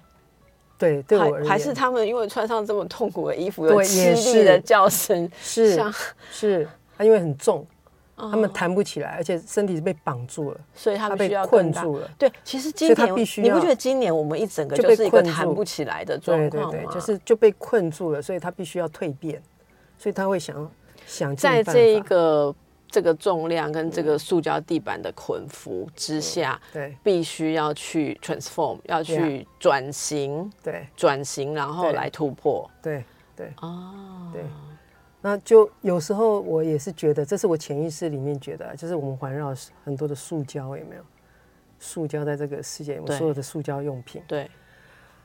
[0.78, 5.92] 对，对我而言还还是他们因为穿上这么痛苦的衣服，有凄厉的叫声，是像
[6.32, 7.66] 是，他因为很重，
[8.16, 12.10] 他们哦弹不起来，而且身体是被绑住了，所以他们它被困住了。
[12.16, 16.90] 对，其实今年必须你不觉得今年我们一整个就是一个弹不起来的状对对对，况吗？
[16.94, 19.42] 就是就被困住了，所以他必须要蜕变，
[19.98, 20.70] 所以他会想
[21.06, 22.54] 想在这一法个
[22.90, 26.96] 这个重量跟这个塑胶地板的捆缚之下，对。
[27.03, 30.87] 必须要去 transform，要去转型，对。
[30.96, 32.68] 转型，然后对来突破。
[32.83, 33.05] 对
[33.37, 33.53] 对。
[33.62, 34.42] 哦，对，
[35.20, 41.03] 那就有时候我也是觉得，这是我潜意识里面觉得啊，就是我们环绕很多的塑胶，有没有？
[41.83, 43.16] 塑胶在这个世界里面，对。
[43.16, 44.50] 所有的塑胶用品，对，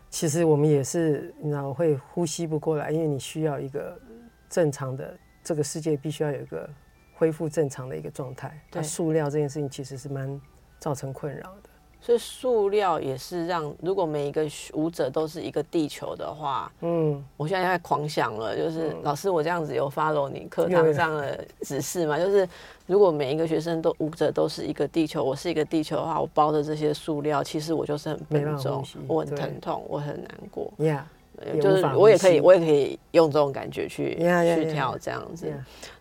[0.09, 3.99] 其实我们也是，你知道会呼吸不过来，因为你需要一个
[4.49, 6.69] 正常的，这个世界必须要有一个
[7.15, 8.49] 恢复正常的一个状态。
[8.69, 10.39] 对那塑料这件事情其实是蛮
[10.79, 11.69] 造成困扰的。
[12.01, 22.19] 所以塑料也是让，如果每一个舞者都是一个地球的话，嗯，我现在在狂想了，就是、老师，我这样子有 follow 你课堂上的指示吗？
[22.19, 22.47] 就是
[22.85, 30.71] 如果每一个学生都舞者都是一个地球，我是一个地球的话，我包的这些塑料，其实我就是很没笨重我很疼痛，我很难过。
[31.61, 35.53] 就是我也可以，我也可以用这种感觉去 Yeah, yeah, 去.跳这样子。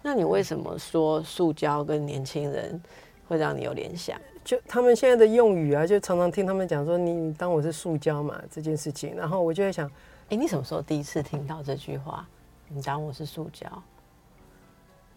[0.02, 2.80] 那你为什么说塑胶跟年轻人
[3.28, 4.18] 会让你有联想？
[4.44, 9.90] 就他们现在的用语啊，就常常听他们讲说你你当我是塑胶嘛这件事情，然后我就在想，
[10.28, 12.26] 哎，你什么时候第一次听到这句话？
[12.68, 13.66] 你当我是塑胶，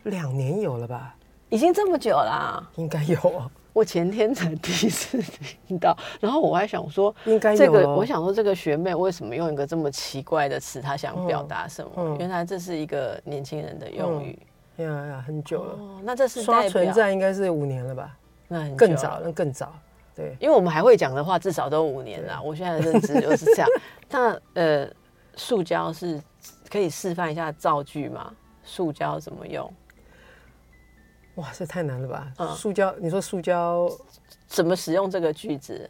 [0.04, 1.16] 两年有了吧？
[1.50, 5.24] 已经这么久啦、应该有哦，我前天才 第一次
[5.68, 7.96] 听到，然后我还想说，应该有、这个哦。
[7.96, 10.82] 我想说，这个学妹为什么用一个这么奇怪的词？
[10.82, 11.92] 她想表达什么？
[11.98, 14.40] 嗯原来这是一个年轻人的用语。
[14.78, 15.74] 呀呀，很久了。
[15.74, 18.18] 哦，那这是刷存在应该是五年了吧？
[18.48, 19.72] 那很更早，那更早。
[20.16, 22.42] 对，因为我们还会讲的话，至少都五年了。
[22.42, 23.70] 我现在的认知就是这样。
[24.10, 24.90] 那呃，
[25.36, 26.20] 塑胶是
[26.68, 28.34] 可以示范一下造句吗？
[28.64, 29.72] 塑胶怎么用？
[31.38, 32.32] 哇，这太难了吧？
[32.38, 33.90] 嗯塑胶，你说塑胶，
[34.48, 35.90] 怎么使用这个句子？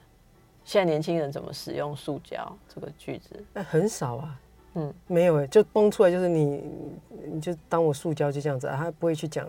[0.64, 3.44] 现在年轻人怎么使用塑胶这个句子？
[3.54, 4.40] 那很少啊。
[4.74, 6.62] 嗯，没有哎，就蹦出来就是你，
[7.32, 9.48] 你就当我塑胶就这样子啊，他不会去讲，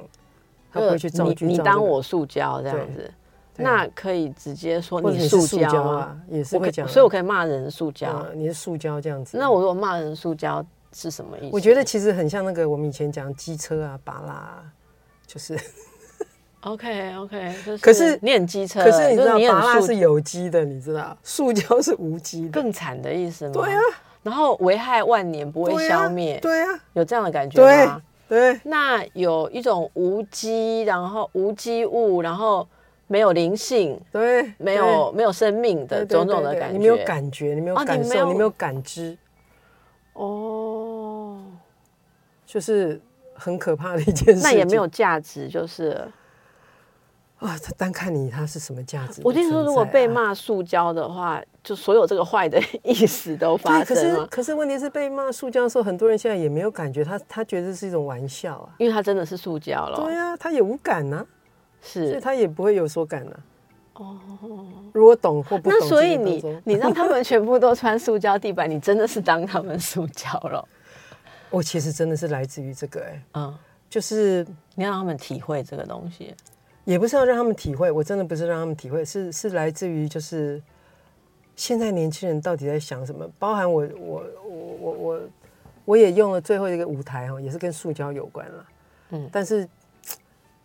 [0.72, 1.44] 他不会去造句。
[1.44, 3.12] 你当我塑胶这样子，
[3.56, 6.88] 那可以直接说你是塑胶啊？，也是会讲啊。
[6.88, 8.24] 所以我可以骂人塑胶。
[8.30, 9.36] 嗯，你是塑胶这样子。
[9.36, 11.50] 那我如果骂人塑胶是什么意思？
[11.52, 14.72] 我觉得其实很像那个我们以前讲机车啊、巴拉啊，
[15.28, 15.56] 就是
[16.62, 22.50] ，OK OK， 就是可是你很机车，可是你知道就是你拔拉很塑是有机的，你知道，塑胶是无机的。
[22.50, 23.52] 更惨的意思吗？
[23.52, 23.80] 对啊，
[24.22, 28.00] 然后危害万年不会消灭，对啊，有这样的感觉吗？
[28.26, 32.66] 对那有一种无机，然后无机物，然后
[33.06, 39.16] 没有灵性，对，没有没有生命的种种的感觉，你没有感觉，你没有感受，你没有感知，
[40.14, 41.38] 哦，
[42.46, 43.00] 就是
[43.38, 44.42] 很可怕的一件事。
[44.42, 46.12] 那也没有价值，就是了
[47.38, 49.22] 啊，他单看你他是什么价值。
[49.24, 58.74] 我听说，如果被骂塑胶的话，就所有这个坏的 意思都发对，可是生了，可是问题是被骂塑胶的时候，很多人现在也没有感觉，他他觉得是一种玩笑啊。
[58.78, 61.24] 因为他真的是塑胶了，对啊，他也无感呐、
[61.80, 62.18] 所以。
[62.20, 63.32] 他也不会有所感呐、
[63.94, 64.16] 哦，
[64.92, 70.68] 如果懂或不懂那所以你你让他们全部都穿塑胶地板，你真的是当他们塑胶了。
[71.50, 73.58] 我其实真的是来自于这个、哎，嗯，
[73.88, 76.34] 就是你要让他们体会这个东西。
[76.84, 80.58] 也不是要让他们体会，我真的不是让他们体会，是是来自于就是
[81.54, 85.20] 现在年轻人到底在想什么，包含我我我我我
[85.84, 88.66] 我也用了最后一个舞台哦，也是跟塑胶有关了，
[89.10, 89.22] 嗯。
[89.24, 89.68] 嗯，但是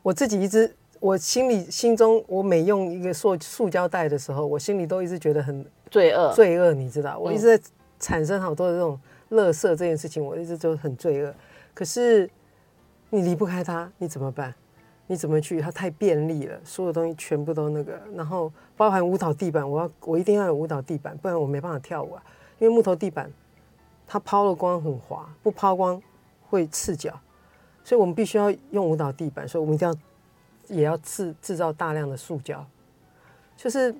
[0.01, 7.63] 我自己一直我心里心中我每用一个塑塑胶袋的时候，我心里都一直觉得很罪恶，罪恶，你知道，我一直在
[7.99, 8.97] 产生好多的这种
[9.33, 11.33] 垃圾这件事情，我一直都很罪恶。
[11.73, 12.29] 可是
[13.09, 14.53] 你离不开它，你怎么办？
[15.07, 15.59] 你怎么去？
[15.59, 22.23] 它太便利了，所有东西全部都那个，然后包含舞蹈地板，我要我一定要有舞蹈地板，不然我没办法跳舞啊。
[22.59, 23.29] 因为木头地板
[24.07, 26.01] 它抛了光很滑，不抛光
[26.49, 27.19] 会刺脚，
[27.83, 29.95] 所以我们必须要用舞蹈地板，所以我们一定要
[30.67, 32.65] 也要制制造大量的塑胶，
[33.57, 33.93] 就是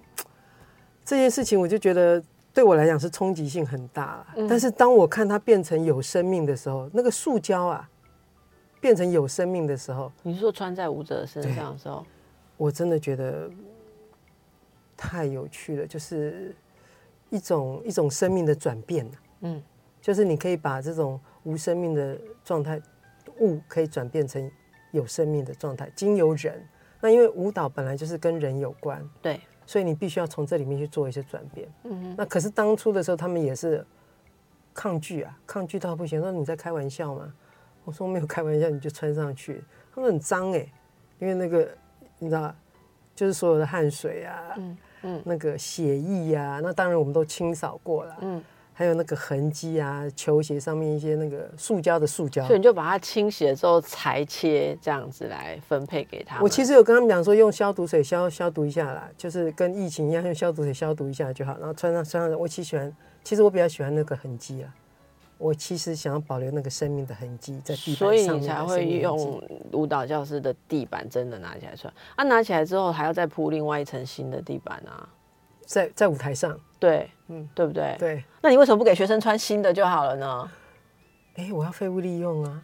[1.04, 2.24] 这件事情，我就觉得
[2.54, 4.28] 对我来讲是冲击性很大啦。
[4.48, 7.90] 但是当我看它变成有生命的时候，那个塑胶啊
[8.80, 12.06] 变成有生命的时候，你是说穿在舞者身上的时候，
[12.58, 13.50] 我真的觉得
[14.96, 16.56] 太有趣了，就是
[17.30, 19.10] 一种一种生命的转变
[19.42, 19.62] 嗯，
[20.00, 22.80] 就是你可以把这种无生命的状态
[23.40, 24.52] 物可以转变成
[24.92, 26.64] 有生命的状态，经由人。
[27.02, 31.68] 那因为舞蹈本来就是跟人有关，对，所以你必须要从这里面去做一些转变。
[31.84, 33.86] 嗯那可是当初的时候，他们也是
[34.74, 37.34] 抗拒啊，抗拒到不行，说你在开玩笑吗？
[37.86, 39.64] 我说没有开玩笑，你就穿上去。
[39.94, 40.66] 他们很脏哎、
[41.20, 41.70] 因为那个
[42.18, 42.56] 你知道，
[43.14, 48.44] 就是所有的汗水啊，嗯嗯那个血液呀、那当然我们都清扫过了，嗯，
[48.74, 52.60] 还有那个痕迹啊，球鞋上面一些那个塑胶的塑胶所以。
[52.60, 56.42] 你就把它清洗了之后裁切，这样子来分配给他。
[56.42, 61.58] 我其实有跟他们讲说，用消毒水消消毒一下啦，就是跟疫情一样，用消毒水消毒一下就好。
[61.60, 64.74] 然后穿上穿上，我其实喜欢，其实我比较喜欢那个痕迹啊。
[65.40, 69.44] 我其实想要保留那个生命的痕迹在地板上面的以你才会用
[69.74, 75.10] 舞蹈教室的地板真的拿起来穿，啊，拿起来之后还要再铺另外一层新的地板啊，
[75.74, 77.34] 在在舞台上，对，嗯。
[77.36, 77.96] 嗯，对不对？
[77.98, 80.52] 对，那你为什么不给学生穿新的就好了呢？
[81.36, 82.62] 哎，我要废物利用啊。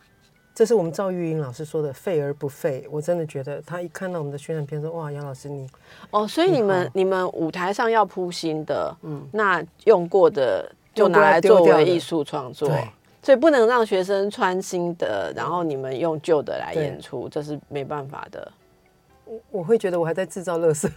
[0.53, 5.67] 这是我们赵玉英老师说的“废而不废”，我真的觉得他一看到我们的宣传片说：“哇，杨老师你
[6.11, 6.91] 哦，所以你们好。
[6.93, 12.67] 你们舞台上要铺新的，嗯，那用过的就拿来作为艺术创作。
[12.67, 12.87] 对，
[13.23, 18.51] 所以不能让学生穿新的，然后你们用旧的来演出，这是没办法的。
[19.49, 20.91] 我会觉得我还在制造垃圾，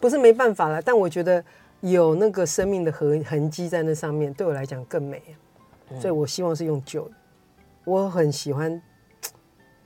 [0.00, 1.44] 不是没办法了，但我觉得
[1.80, 5.22] 有那个生命的痕痕迹在那上面，对我来讲更美，
[6.00, 7.14] 所以我希望是用旧的。
[7.84, 8.80] 我很喜欢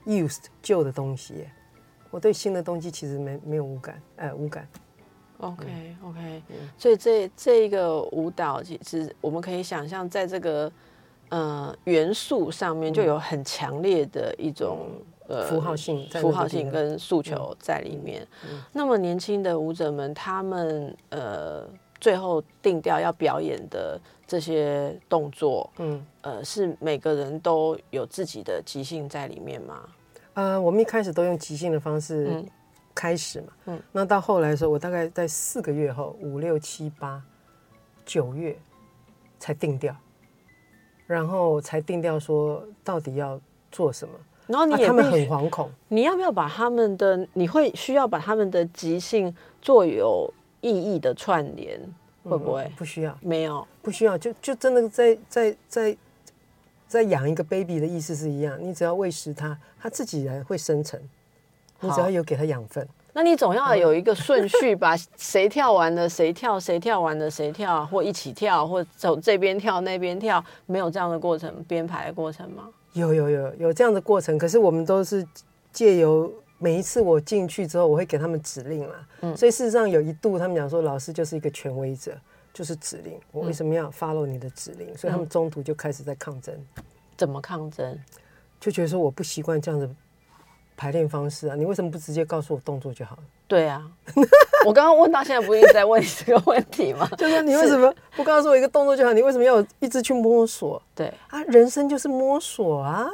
[0.05, 1.47] used 旧的东西，
[2.11, 4.67] 我对新的东西其实没没有无感，哎、无感。
[5.39, 5.65] OK
[6.01, 6.43] OK，、
[6.77, 10.71] 所嗯以这这个舞蹈其实我们可以想象，在这个
[11.27, 14.87] 呃元素上面就有很强烈的一种、
[15.27, 18.27] 呃嗯符号性符号性跟诉求在里面。
[18.71, 21.67] 那么年轻的舞者们，他们呃
[21.99, 29.89] 最后定调要表演的这些动作，嗯，呃，是每个人都有自己的即兴在里面吗？
[30.33, 32.45] 呃，我们一开始都用即兴的方式嗯。
[32.93, 33.81] 开始嘛，嗯。
[33.91, 37.21] 那到后来的时候，我大概在四个月后，五六七八
[38.05, 38.57] 九月
[39.37, 39.93] 才定调，
[41.05, 43.37] 然后才定调说到底要
[43.69, 44.13] 做什么。
[44.47, 50.31] 然后你也啊他们很惶恐，你要不要把他们的，你会需要把他们的即兴做有
[50.61, 51.79] 意义的串联，
[52.23, 52.71] 会不会嗯？
[52.77, 55.97] 不需要，没有，不需要，就就真的在在在
[56.87, 60.99] 在养一个 baby 的意思是一样，你只要喂食它，它自己然会生成，
[61.79, 62.87] 你只要有给它养分。
[63.17, 72.67] 那你总要有一个顺序，吧谁跳完了谁跳，谁跳完了谁跳，或一起跳，或走这边跳那边跳，没有这样的过程编排的过程吗？
[72.95, 75.25] 有有有有这样的过程，可是我们都是
[75.71, 79.07] 借由每一次我进去之后，我会给他们指令啦。
[79.21, 82.17] 嗯所以事实上有一度他们讲说，老师就是一个权威者，
[82.53, 83.19] 就是指令。
[83.31, 84.97] 我为什么要 follow 你的指令？
[84.97, 86.55] 所以他们中途就开始在抗争，
[87.17, 87.99] 怎么抗争？
[88.59, 89.87] 就觉得说我不习惯这样的
[90.77, 93.23] 排练方式啊，你为什么不直接告诉我动作就好了？
[93.47, 93.81] 对啊，
[94.65, 97.07] 我刚刚问到现在，不是一直在问你这个问题吗？
[97.17, 99.13] 就是你为什么不告诉我一个动作就好？
[99.13, 101.41] 你为什么要一直去摸索对，啊？
[101.43, 103.07] 人生就是摸索啊！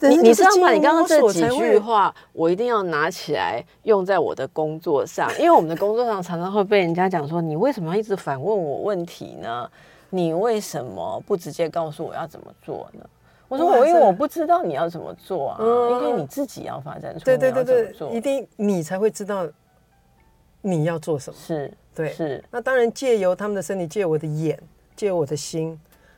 [0.00, 0.72] 你知道吗？
[0.72, 9.70] 你刚刚这几句话，我一定要拿起来用在我的工作上， 因为我们的工作上常常会被人家讲说，你为什么要一直反问我问题呢？
[10.10, 13.04] 你为什么不直接告诉我要怎么做呢？
[13.48, 19.48] 我说我因为我不知道你要怎么做啊，嗯因为你自己要发展出对对对对，一定你才会知道
[20.60, 21.38] 你要做什么。
[21.38, 24.60] 是对，是那当然借由他们的身体，借我的眼，
[24.94, 25.68] 借我的心，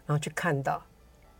[0.04, 0.82] 然后去看到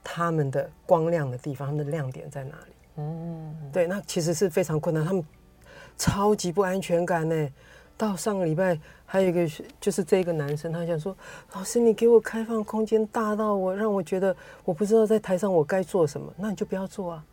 [0.03, 2.73] 他们的光亮的地方，他们的亮点在哪里。
[2.97, 5.25] 嗯，对，那其实是非常困难，他们
[5.97, 7.49] 超级不安全感呢。
[7.97, 8.79] 到上个礼拜，
[9.13, 11.17] 还有一个是就是这个男生，他想说，
[11.55, 14.35] 老师你给我开放空间大到我让我觉得
[14.65, 17.25] 我不知道在台上我该做什么，那你就不要做啊，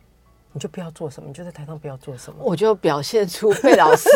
[0.54, 2.40] 你就不要做什么，你就在台上不要做什么。
[2.42, 4.10] 我就表现出被老师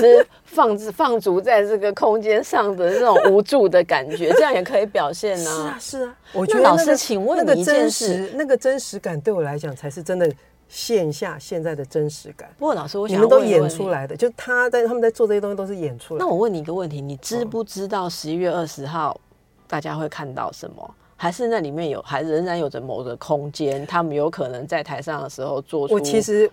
[0.44, 5.78] 放放逐在这个空间上的那种无助的感觉，这样也可以表现啊是啊。
[5.80, 10.34] 是啊，我觉得那个老师请问那个你一件真事实那个真实感对我来讲才是真的
[10.72, 12.50] 线下现在的真实感。
[12.58, 16.26] 不过老师，我你想们都演出来的，就他在他们在做这些东西都是演出来的。
[16.26, 19.20] 那我问你一个问题，你知不知道十一月二十号
[19.68, 20.96] 大家会看到什么？
[21.18, 26.50] 还是那里面有，还仍然有着某个空间，他们有可能在台上的时候做出我其实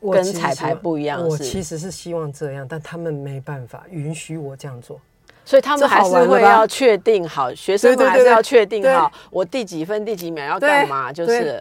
[0.00, 5.00] 跟彩排不一样是我其实是希望这样，但他们没办法允许我这样做。
[5.44, 11.60] 所以他们这还是会要确定好，学生们还是要确定好我第几分第几秒要干嘛，就是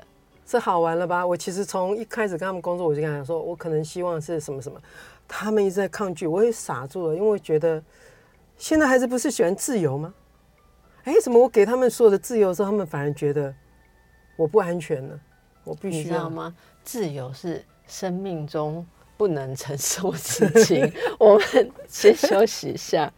[0.49, 1.27] 这好玩了吧？
[1.27, 4.81] 我其实从一开始跟他们工作，我就跟他说，我可能希望是什么什么，
[5.27, 7.83] 他们一直在抗拒，我也傻住了，因为觉得
[8.57, 10.13] 现在孩子不是喜欢自由吗？
[11.03, 13.53] 哎，怎么我给他们所有的自由的时候，他们反而觉得
[14.37, 15.19] 我不安全呢？
[15.65, 16.55] 我必须要知道吗？
[16.85, 18.87] 自由是生命中
[19.17, 20.89] 不能承受的事情。
[21.19, 23.11] 我们先休息一下。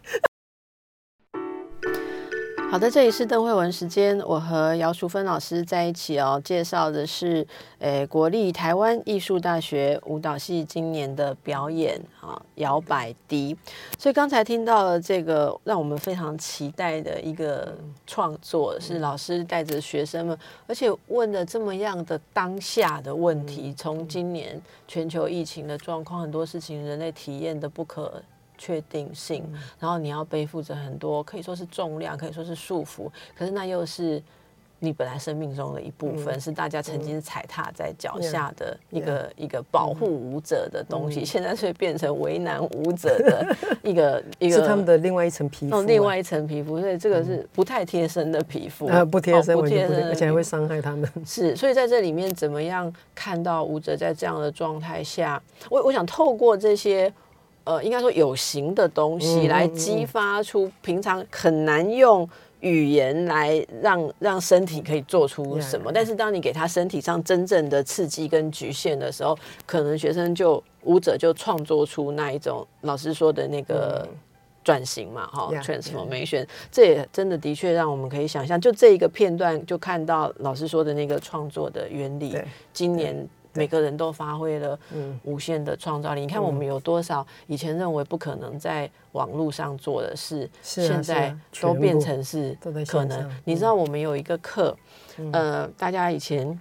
[2.72, 7.46] 好的，这里是邓慧文时间，我和姚淑芬老师在一起哦，介绍的是
[7.80, 13.58] 诶国立台湾艺术大学舞蹈系今年的表演啊摇摆笛。
[13.98, 28.22] 所以刚才听到了这个让我们非常期待的一个创作，是老师带着学生们，而且问了这么样的当下的问题，从今年全球疫情的状况，很多事情人类体验的不可。
[28.60, 29.44] 确定性，
[29.80, 34.22] 然后你要背负着很多，可以说是重量，可以说是束缚，可是那又是
[34.82, 51.10] 你本来生命中的一部分，是大家曾经踩踏在脚下的一个一个保护舞者的东西，现在却变成为难舞者的 一个一个是他们的另外一层皮肤啊，哦，另外一层皮肤，所以这个是不太贴身的皮肤，啊不贴身，不贴，身而且还会伤害他们。
[51.26, 57.14] 是，所以在这里面怎么样看到舞者在这样的状态下，我我想透过这些
[57.70, 62.28] 呃，应该说有形的东西嗯来嗯激发出平常很难用。
[62.62, 69.34] 语言来让让身体可以做出什么但是当你给他身体上真正的刺激跟局限的时候，
[69.66, 74.06] 可能学生就舞者就创作出那一种老师说的那个
[74.62, 82.38] 转型嘛，哈、嗯 transformation，这也真的的确让我们可以想象，就这一个片段就看到老师说的那个创作的原理。
[82.74, 83.26] 今年
[83.60, 86.22] 每个人都发挥了嗯无限的创造力。
[86.22, 92.58] 你看，我们有多少以前认为不可能在网络上做的事，现在都变成是
[92.88, 93.30] 可能。
[93.44, 94.74] 你知道，我们有一个课，
[95.34, 96.58] 呃，大家以前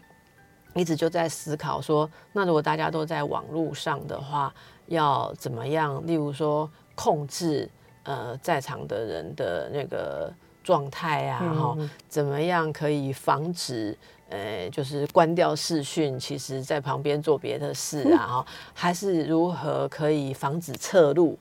[0.75, 4.53] 一直就在思考说，那如果大家都在网络上的话，
[4.87, 6.05] 要怎么样？
[6.05, 7.71] 例如说控制
[8.03, 10.33] 呃在场的人的那个
[10.65, 11.79] 状态啊，嗯哈、
[12.09, 13.97] 怎么样可以防止？
[14.29, 21.39] 呃，就是关掉视讯，其实在旁边做别的事啊，哈、还是如何可以防止侧录？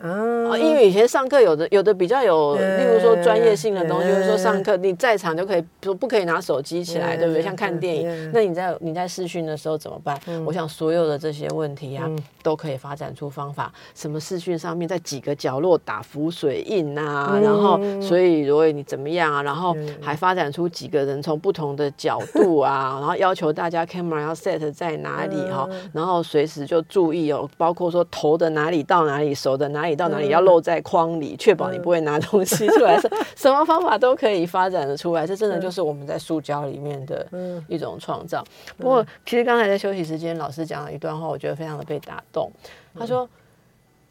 [0.00, 0.10] 啊。
[0.50, 7.42] 啊，因为以前上课有的有的比较有，嗯例如说专业性的东西，嗯就是说上课你在场就可以，不不可以拿手机起来，嗯对不对？
[7.42, 10.18] 像看电影嗯，那你在你在试训的时候怎么办？
[10.44, 12.08] 我想所有的这些问题啊，
[12.42, 13.72] 都可以发展出方法。
[13.94, 35.26] 什么视讯上面在几个角落打浮水印啊，然后所以如果你怎么样啊，然后还发展出几个人从不同的角度啊， 然后要求大家 camera 要 set 在哪里哈，然后随时就注意哦，包括说头的哪里到哪里，手的哪里到哪里要漏在框里，确保你不会拿东西出来， 什什么方法都可以发展的出来。
[35.26, 37.26] 这真的就是我们在塑胶里面的
[37.68, 38.44] 一种创造。
[38.76, 42.50] 不过，其实刚才在休息时间，老师讲了一段话，我觉得非常的被打动。
[42.98, 43.28] 他说。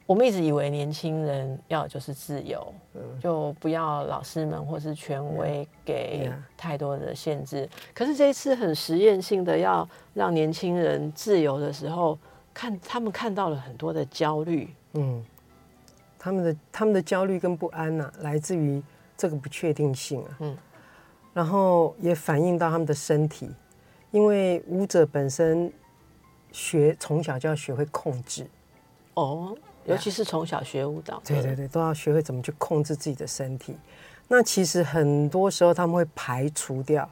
[0.05, 2.73] 我们一直以为年轻人要的就是自由，
[3.21, 7.67] 就不要老师们或是权威给太多的限制。
[7.93, 12.19] 可是这一次很实验性的要让年轻人自由的时候，
[12.53, 14.69] 看他们看到了很多的焦虑。
[14.95, 15.23] 嗯，
[16.23, 18.81] 他们的他们的焦虑跟不安呐、来自于
[19.17, 20.37] 这个不确定性啊。
[20.39, 20.57] 嗯嗯，
[21.33, 23.49] 然后也反映到他们的身体，
[24.11, 25.69] 因为舞者本身
[26.53, 28.47] 学从小就要学会控制，
[29.15, 29.53] 哦，
[29.83, 33.75] 尤其是从小学舞蹈，对对对，都要学会怎么去控制自己的身体。
[34.29, 37.09] 那其实很多时候他们会排除掉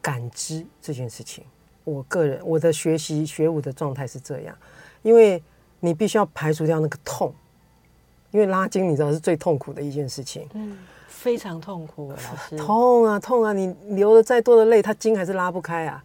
[0.00, 1.44] 感知这件事情。
[1.84, 4.56] 我个人我的学习学舞的状态是这样，
[5.02, 5.42] 因为
[5.80, 7.34] 你必须要排除掉那个痛，
[8.30, 10.48] 因为拉筋你知道是最痛苦的一件事情。
[10.54, 10.78] 嗯，
[11.08, 12.56] 非常痛苦，老师。
[12.58, 13.52] 痛啊痛啊！
[13.52, 16.02] 你流了再多的泪，它筋还是拉不开啊。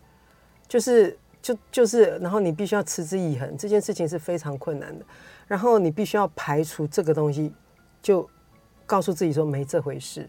[0.67, 5.05] 就是就就是，然后你必须要持之以恒，这件事情是非常困难的。
[5.47, 7.53] 然后你必须要排除这个东西，
[8.01, 8.27] 就
[8.85, 10.27] 告诉自己说没这回事。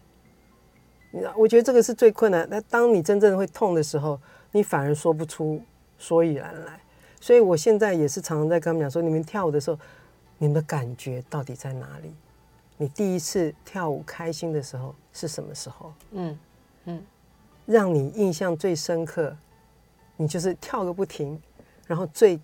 [1.09, 2.47] 你，我觉得这个是最困难。
[2.49, 4.19] 那当你真正会痛的时候，
[4.51, 5.59] 你反而说不出
[5.97, 6.79] 所以然来。
[7.19, 9.79] 所以我现在也是常常在跟他们讲说，你们跳舞的时候，
[10.37, 12.13] 你们的感觉到底在哪里？
[12.77, 15.93] 你第一次跳舞开心的时候是什么时候？
[16.11, 16.39] 嗯
[16.85, 17.03] 嗯，
[17.65, 19.35] 让你印象最深刻，
[20.15, 21.41] 你就是跳个不停，
[21.87, 22.39] 然后最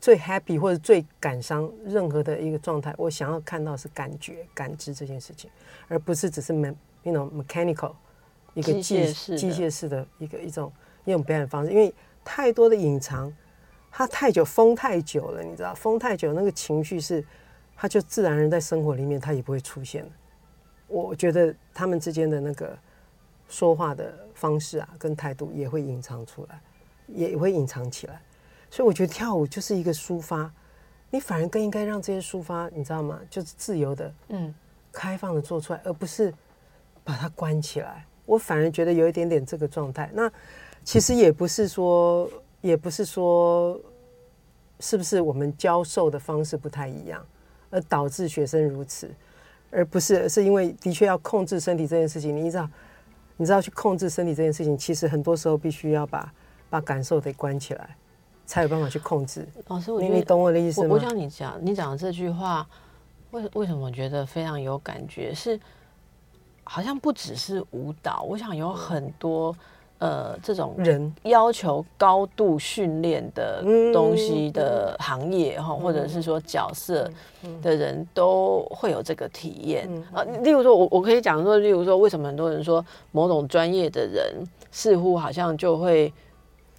[0.00, 5.50] 最 happy 或者最感伤任何的一个状态，我想要看到是感觉、感知这件事情，
[5.88, 7.94] 而不是只是 me you know mechanical
[8.54, 10.70] 一个机机械式机械式的一个一种
[11.04, 11.92] 一种表演方式，因为
[12.22, 13.32] 太多的隐藏，
[13.90, 17.24] 它太久封太久了，你知道，封太久那个情绪是，
[17.76, 20.10] 他就自然而然在生活里面他也不会出现了。
[20.86, 22.78] 我觉得他们之间的那个
[23.48, 26.60] 说话的方式啊，跟态度也会隐藏出来，
[27.08, 28.20] 也会隐藏起来。
[28.70, 30.50] 所以我觉得跳舞就是一个抒发，
[31.10, 33.18] 你反而更应该让这些抒发，你知道吗？
[33.30, 34.54] 就是自由的、嗯，
[34.92, 36.32] 开放的做出来，而不是
[37.02, 38.04] 把它关起来。
[38.26, 40.10] 我反而觉得有一点点这个状态。
[40.12, 40.30] 那
[40.84, 42.30] 其实也不是说，
[42.60, 43.78] 也不是说，
[44.80, 47.24] 是不是我们教授的方式不太一样，
[47.70, 49.10] 而导致学生如此，
[49.70, 52.68] 而不是，是因为的确要控制身体这件事情，你知道，
[53.36, 56.32] 你知道去控制身体这件事情，其实很多时候必须要把
[56.68, 57.96] 把感受得关起来，
[58.46, 59.46] 才有办法去控制。
[59.68, 60.88] 老师，我你你懂我的意思吗？
[60.90, 62.68] 我我想你讲你讲的这句话，
[63.30, 65.32] 为为什么我觉得非常有感觉？
[65.34, 65.58] 是
[66.64, 69.56] 好像不只是舞蹈，我想有很多
[69.98, 77.10] 呃这种人要求高度训练的嗯东西的行业哈，或者是说角色
[77.62, 80.22] 的人都会有这个体验嗯啊。
[80.42, 84.32] 例如说，我我可以讲说，例如说，为什么很多人说某种专业的人
[84.70, 86.12] 似乎好像就会。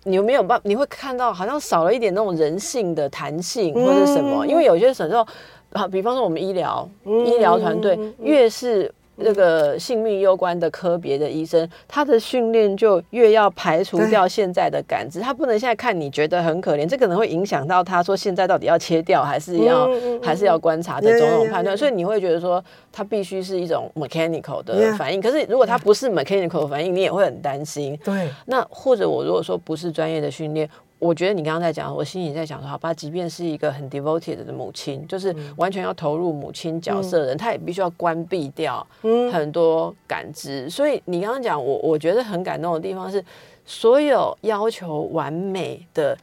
[0.06, 0.60] 你有没有办？
[0.64, 4.46] 你会看到好像少了一点那种人性的弹性或者什么？
[4.46, 5.28] 嗯因为有些时候
[5.74, 8.90] 啊，比方说我们医疗嗯医疗团队越是
[9.20, 19.90] 那个性命攸关的科别的医生，他的训练就越要排除掉现在的感知，他不能现在看你觉得很可怜，这可能会影响到他说现在到底要切掉还是要
[20.22, 27.98] 还是要观察的种种判断.所以你会觉得说他必须是一种 mechanical 的反应，可是如果他不是 mechanical 的反应，你也会很担心。
[28.04, 30.70] 对，那或者我如果说不是专业的训练，
[31.00, 39.32] 我觉得你刚刚在讲，我心里在想说，好吧，即便是一个很 devoted 的母亲，就是完全要投入母亲角色的人，他也必须要关闭掉嗯。
[39.32, 40.70] 很多感知。
[40.70, 43.24] 所以你刚刚讲，我我觉得很感动的地方是，
[43.66, 46.18] 所有要求完美的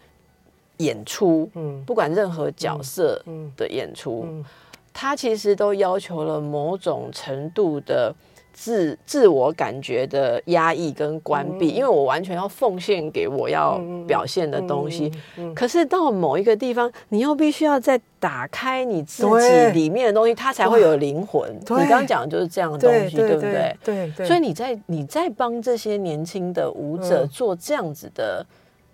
[0.76, 1.82] 演出，嗯。
[1.86, 3.50] 不管任何角色嗯。
[3.56, 4.44] 的演出，嗯。
[4.92, 8.14] 它其实都要求了某种程度的
[8.58, 13.78] 自自我感觉的压抑跟关闭，因为我完全要奉献给我要
[14.08, 15.12] 表现的东西。
[15.36, 21.54] 嗯可是到某一个地方，你又必须要再打开你自己对里面的东西，它才会有灵魂。
[21.54, 23.76] 你对刚刚讲的就是这样的东西，对不对？
[23.84, 28.44] 对对，所以你在你在帮这些年轻的舞者嗯做这样子的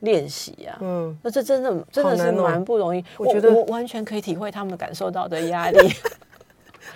[0.01, 3.05] 练习啊，嗯，那这真的真的是蛮不容易。
[3.17, 5.89] 我觉得我完全可以体会他们感受到的压力，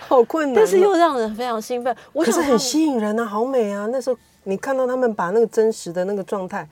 [0.07, 1.94] 好困难哦，但是又让人非常兴奋。
[2.12, 3.86] 我可是很吸引人啊，好美啊！
[3.90, 6.68] 那时候你看到他们把那个真实的那个状态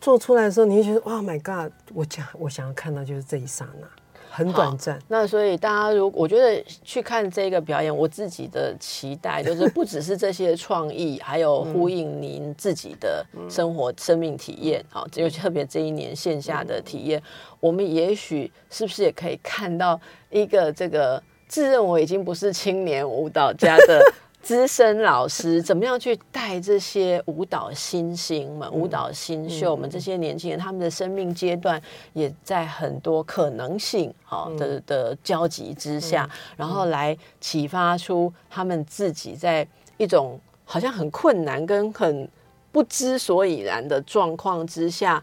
[0.00, 1.72] 做出来的时候，你会觉得哇，My God！
[1.94, 3.86] 我想我想要看到就是这一刹那，
[4.30, 4.98] 很短暂。
[5.08, 14.84] 那所以大家如我觉得去看这个表演，我自己的期待 就是不只是这些创意，还有呼应您自己的生活、生命体验。
[14.90, 17.22] 好，就特别这一年线下的体验，
[17.60, 19.98] 我们也许是不是也可以看到
[20.30, 24.00] 一个这个自认为已经不是青年舞蹈家的。
[24.42, 31.82] 资深老师怎么样去带这些舞蹈新星们、舞蹈新秀们这些年轻人，他们的生命阶段
[32.12, 39.66] 也在很多可能性好的的交集之下，然后来启发出他们自己在
[39.96, 42.30] 一种好像很困难跟很
[42.70, 45.20] 不知所以然的状况之下，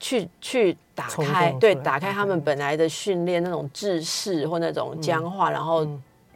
[0.00, 5.86] 去去打开，对，打开他们本来的训练那种制式或那种僵化，然后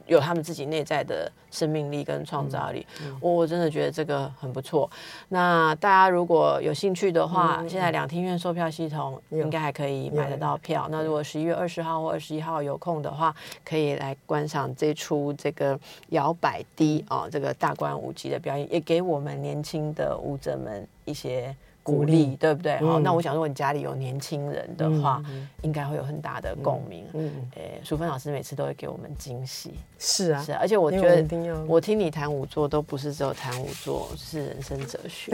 [0.07, 2.87] 有他们自己内在的生命力跟创造力。
[3.21, 4.89] 我我真的觉得这个很不错。
[5.31, 10.87] 那大家如果有兴趣的话，现在两厅院售票系统有应该还可以买得到票。
[10.93, 13.35] 那如果十一月二十号或二十一号有空的话，
[13.65, 15.77] 可以来观赏这出这个
[16.11, 21.53] 摇摆低啊、这个大观舞集的表演，也给我们年轻的舞者们一些。
[21.83, 22.13] 鼓鼓励。
[22.27, 22.77] 励对不对？
[22.79, 25.23] 好、嗯那我想，如果你家里有年轻人的话，
[25.63, 27.07] 应该会有很大的共鸣。
[27.13, 31.25] 嗯，诶，淑芬老师每次都会给我们惊喜，是啊，是啊，而且我觉得
[31.67, 35.33] 我听你谈五座都不是只有谈五座，是人生哲学，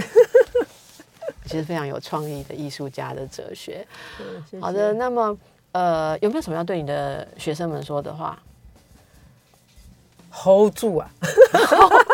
[1.45, 3.87] 其实非常有创意的艺术家的哲学。
[4.51, 4.61] 谢谢。
[4.61, 5.37] 好的，那么
[5.73, 8.43] 呃，有没有什么要对你的学生们说的话
[10.33, 11.11] ？，hold 住啊，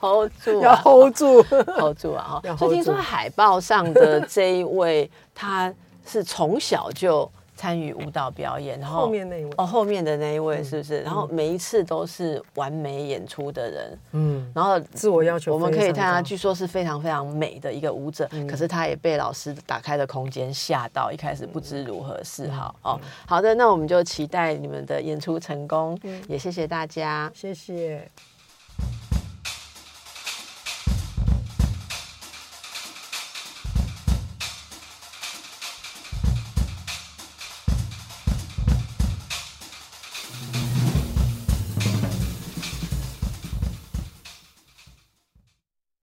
[0.00, 1.42] hold 住 要啊 hold 住。
[1.42, 2.24] hold 住啊！
[2.28, 5.72] 哈，要所以听说海报上的这一位，他
[6.06, 11.00] 是从小就参与舞蹈表演，然后 后面那一位，哦，后面的那一位是不是？
[11.02, 22.98] 然后每一次都是完美演出的人，嗯，然后自我要求我们可以看他，据说是非常非常美的一个舞者，可是他也被老师打开的空间吓到，一开始不知如何是好哦。
[23.26, 25.98] 好的，那我们就期待你们的演出成功，
[26.28, 27.30] 也谢谢大家。
[27.34, 28.10] 谢谢。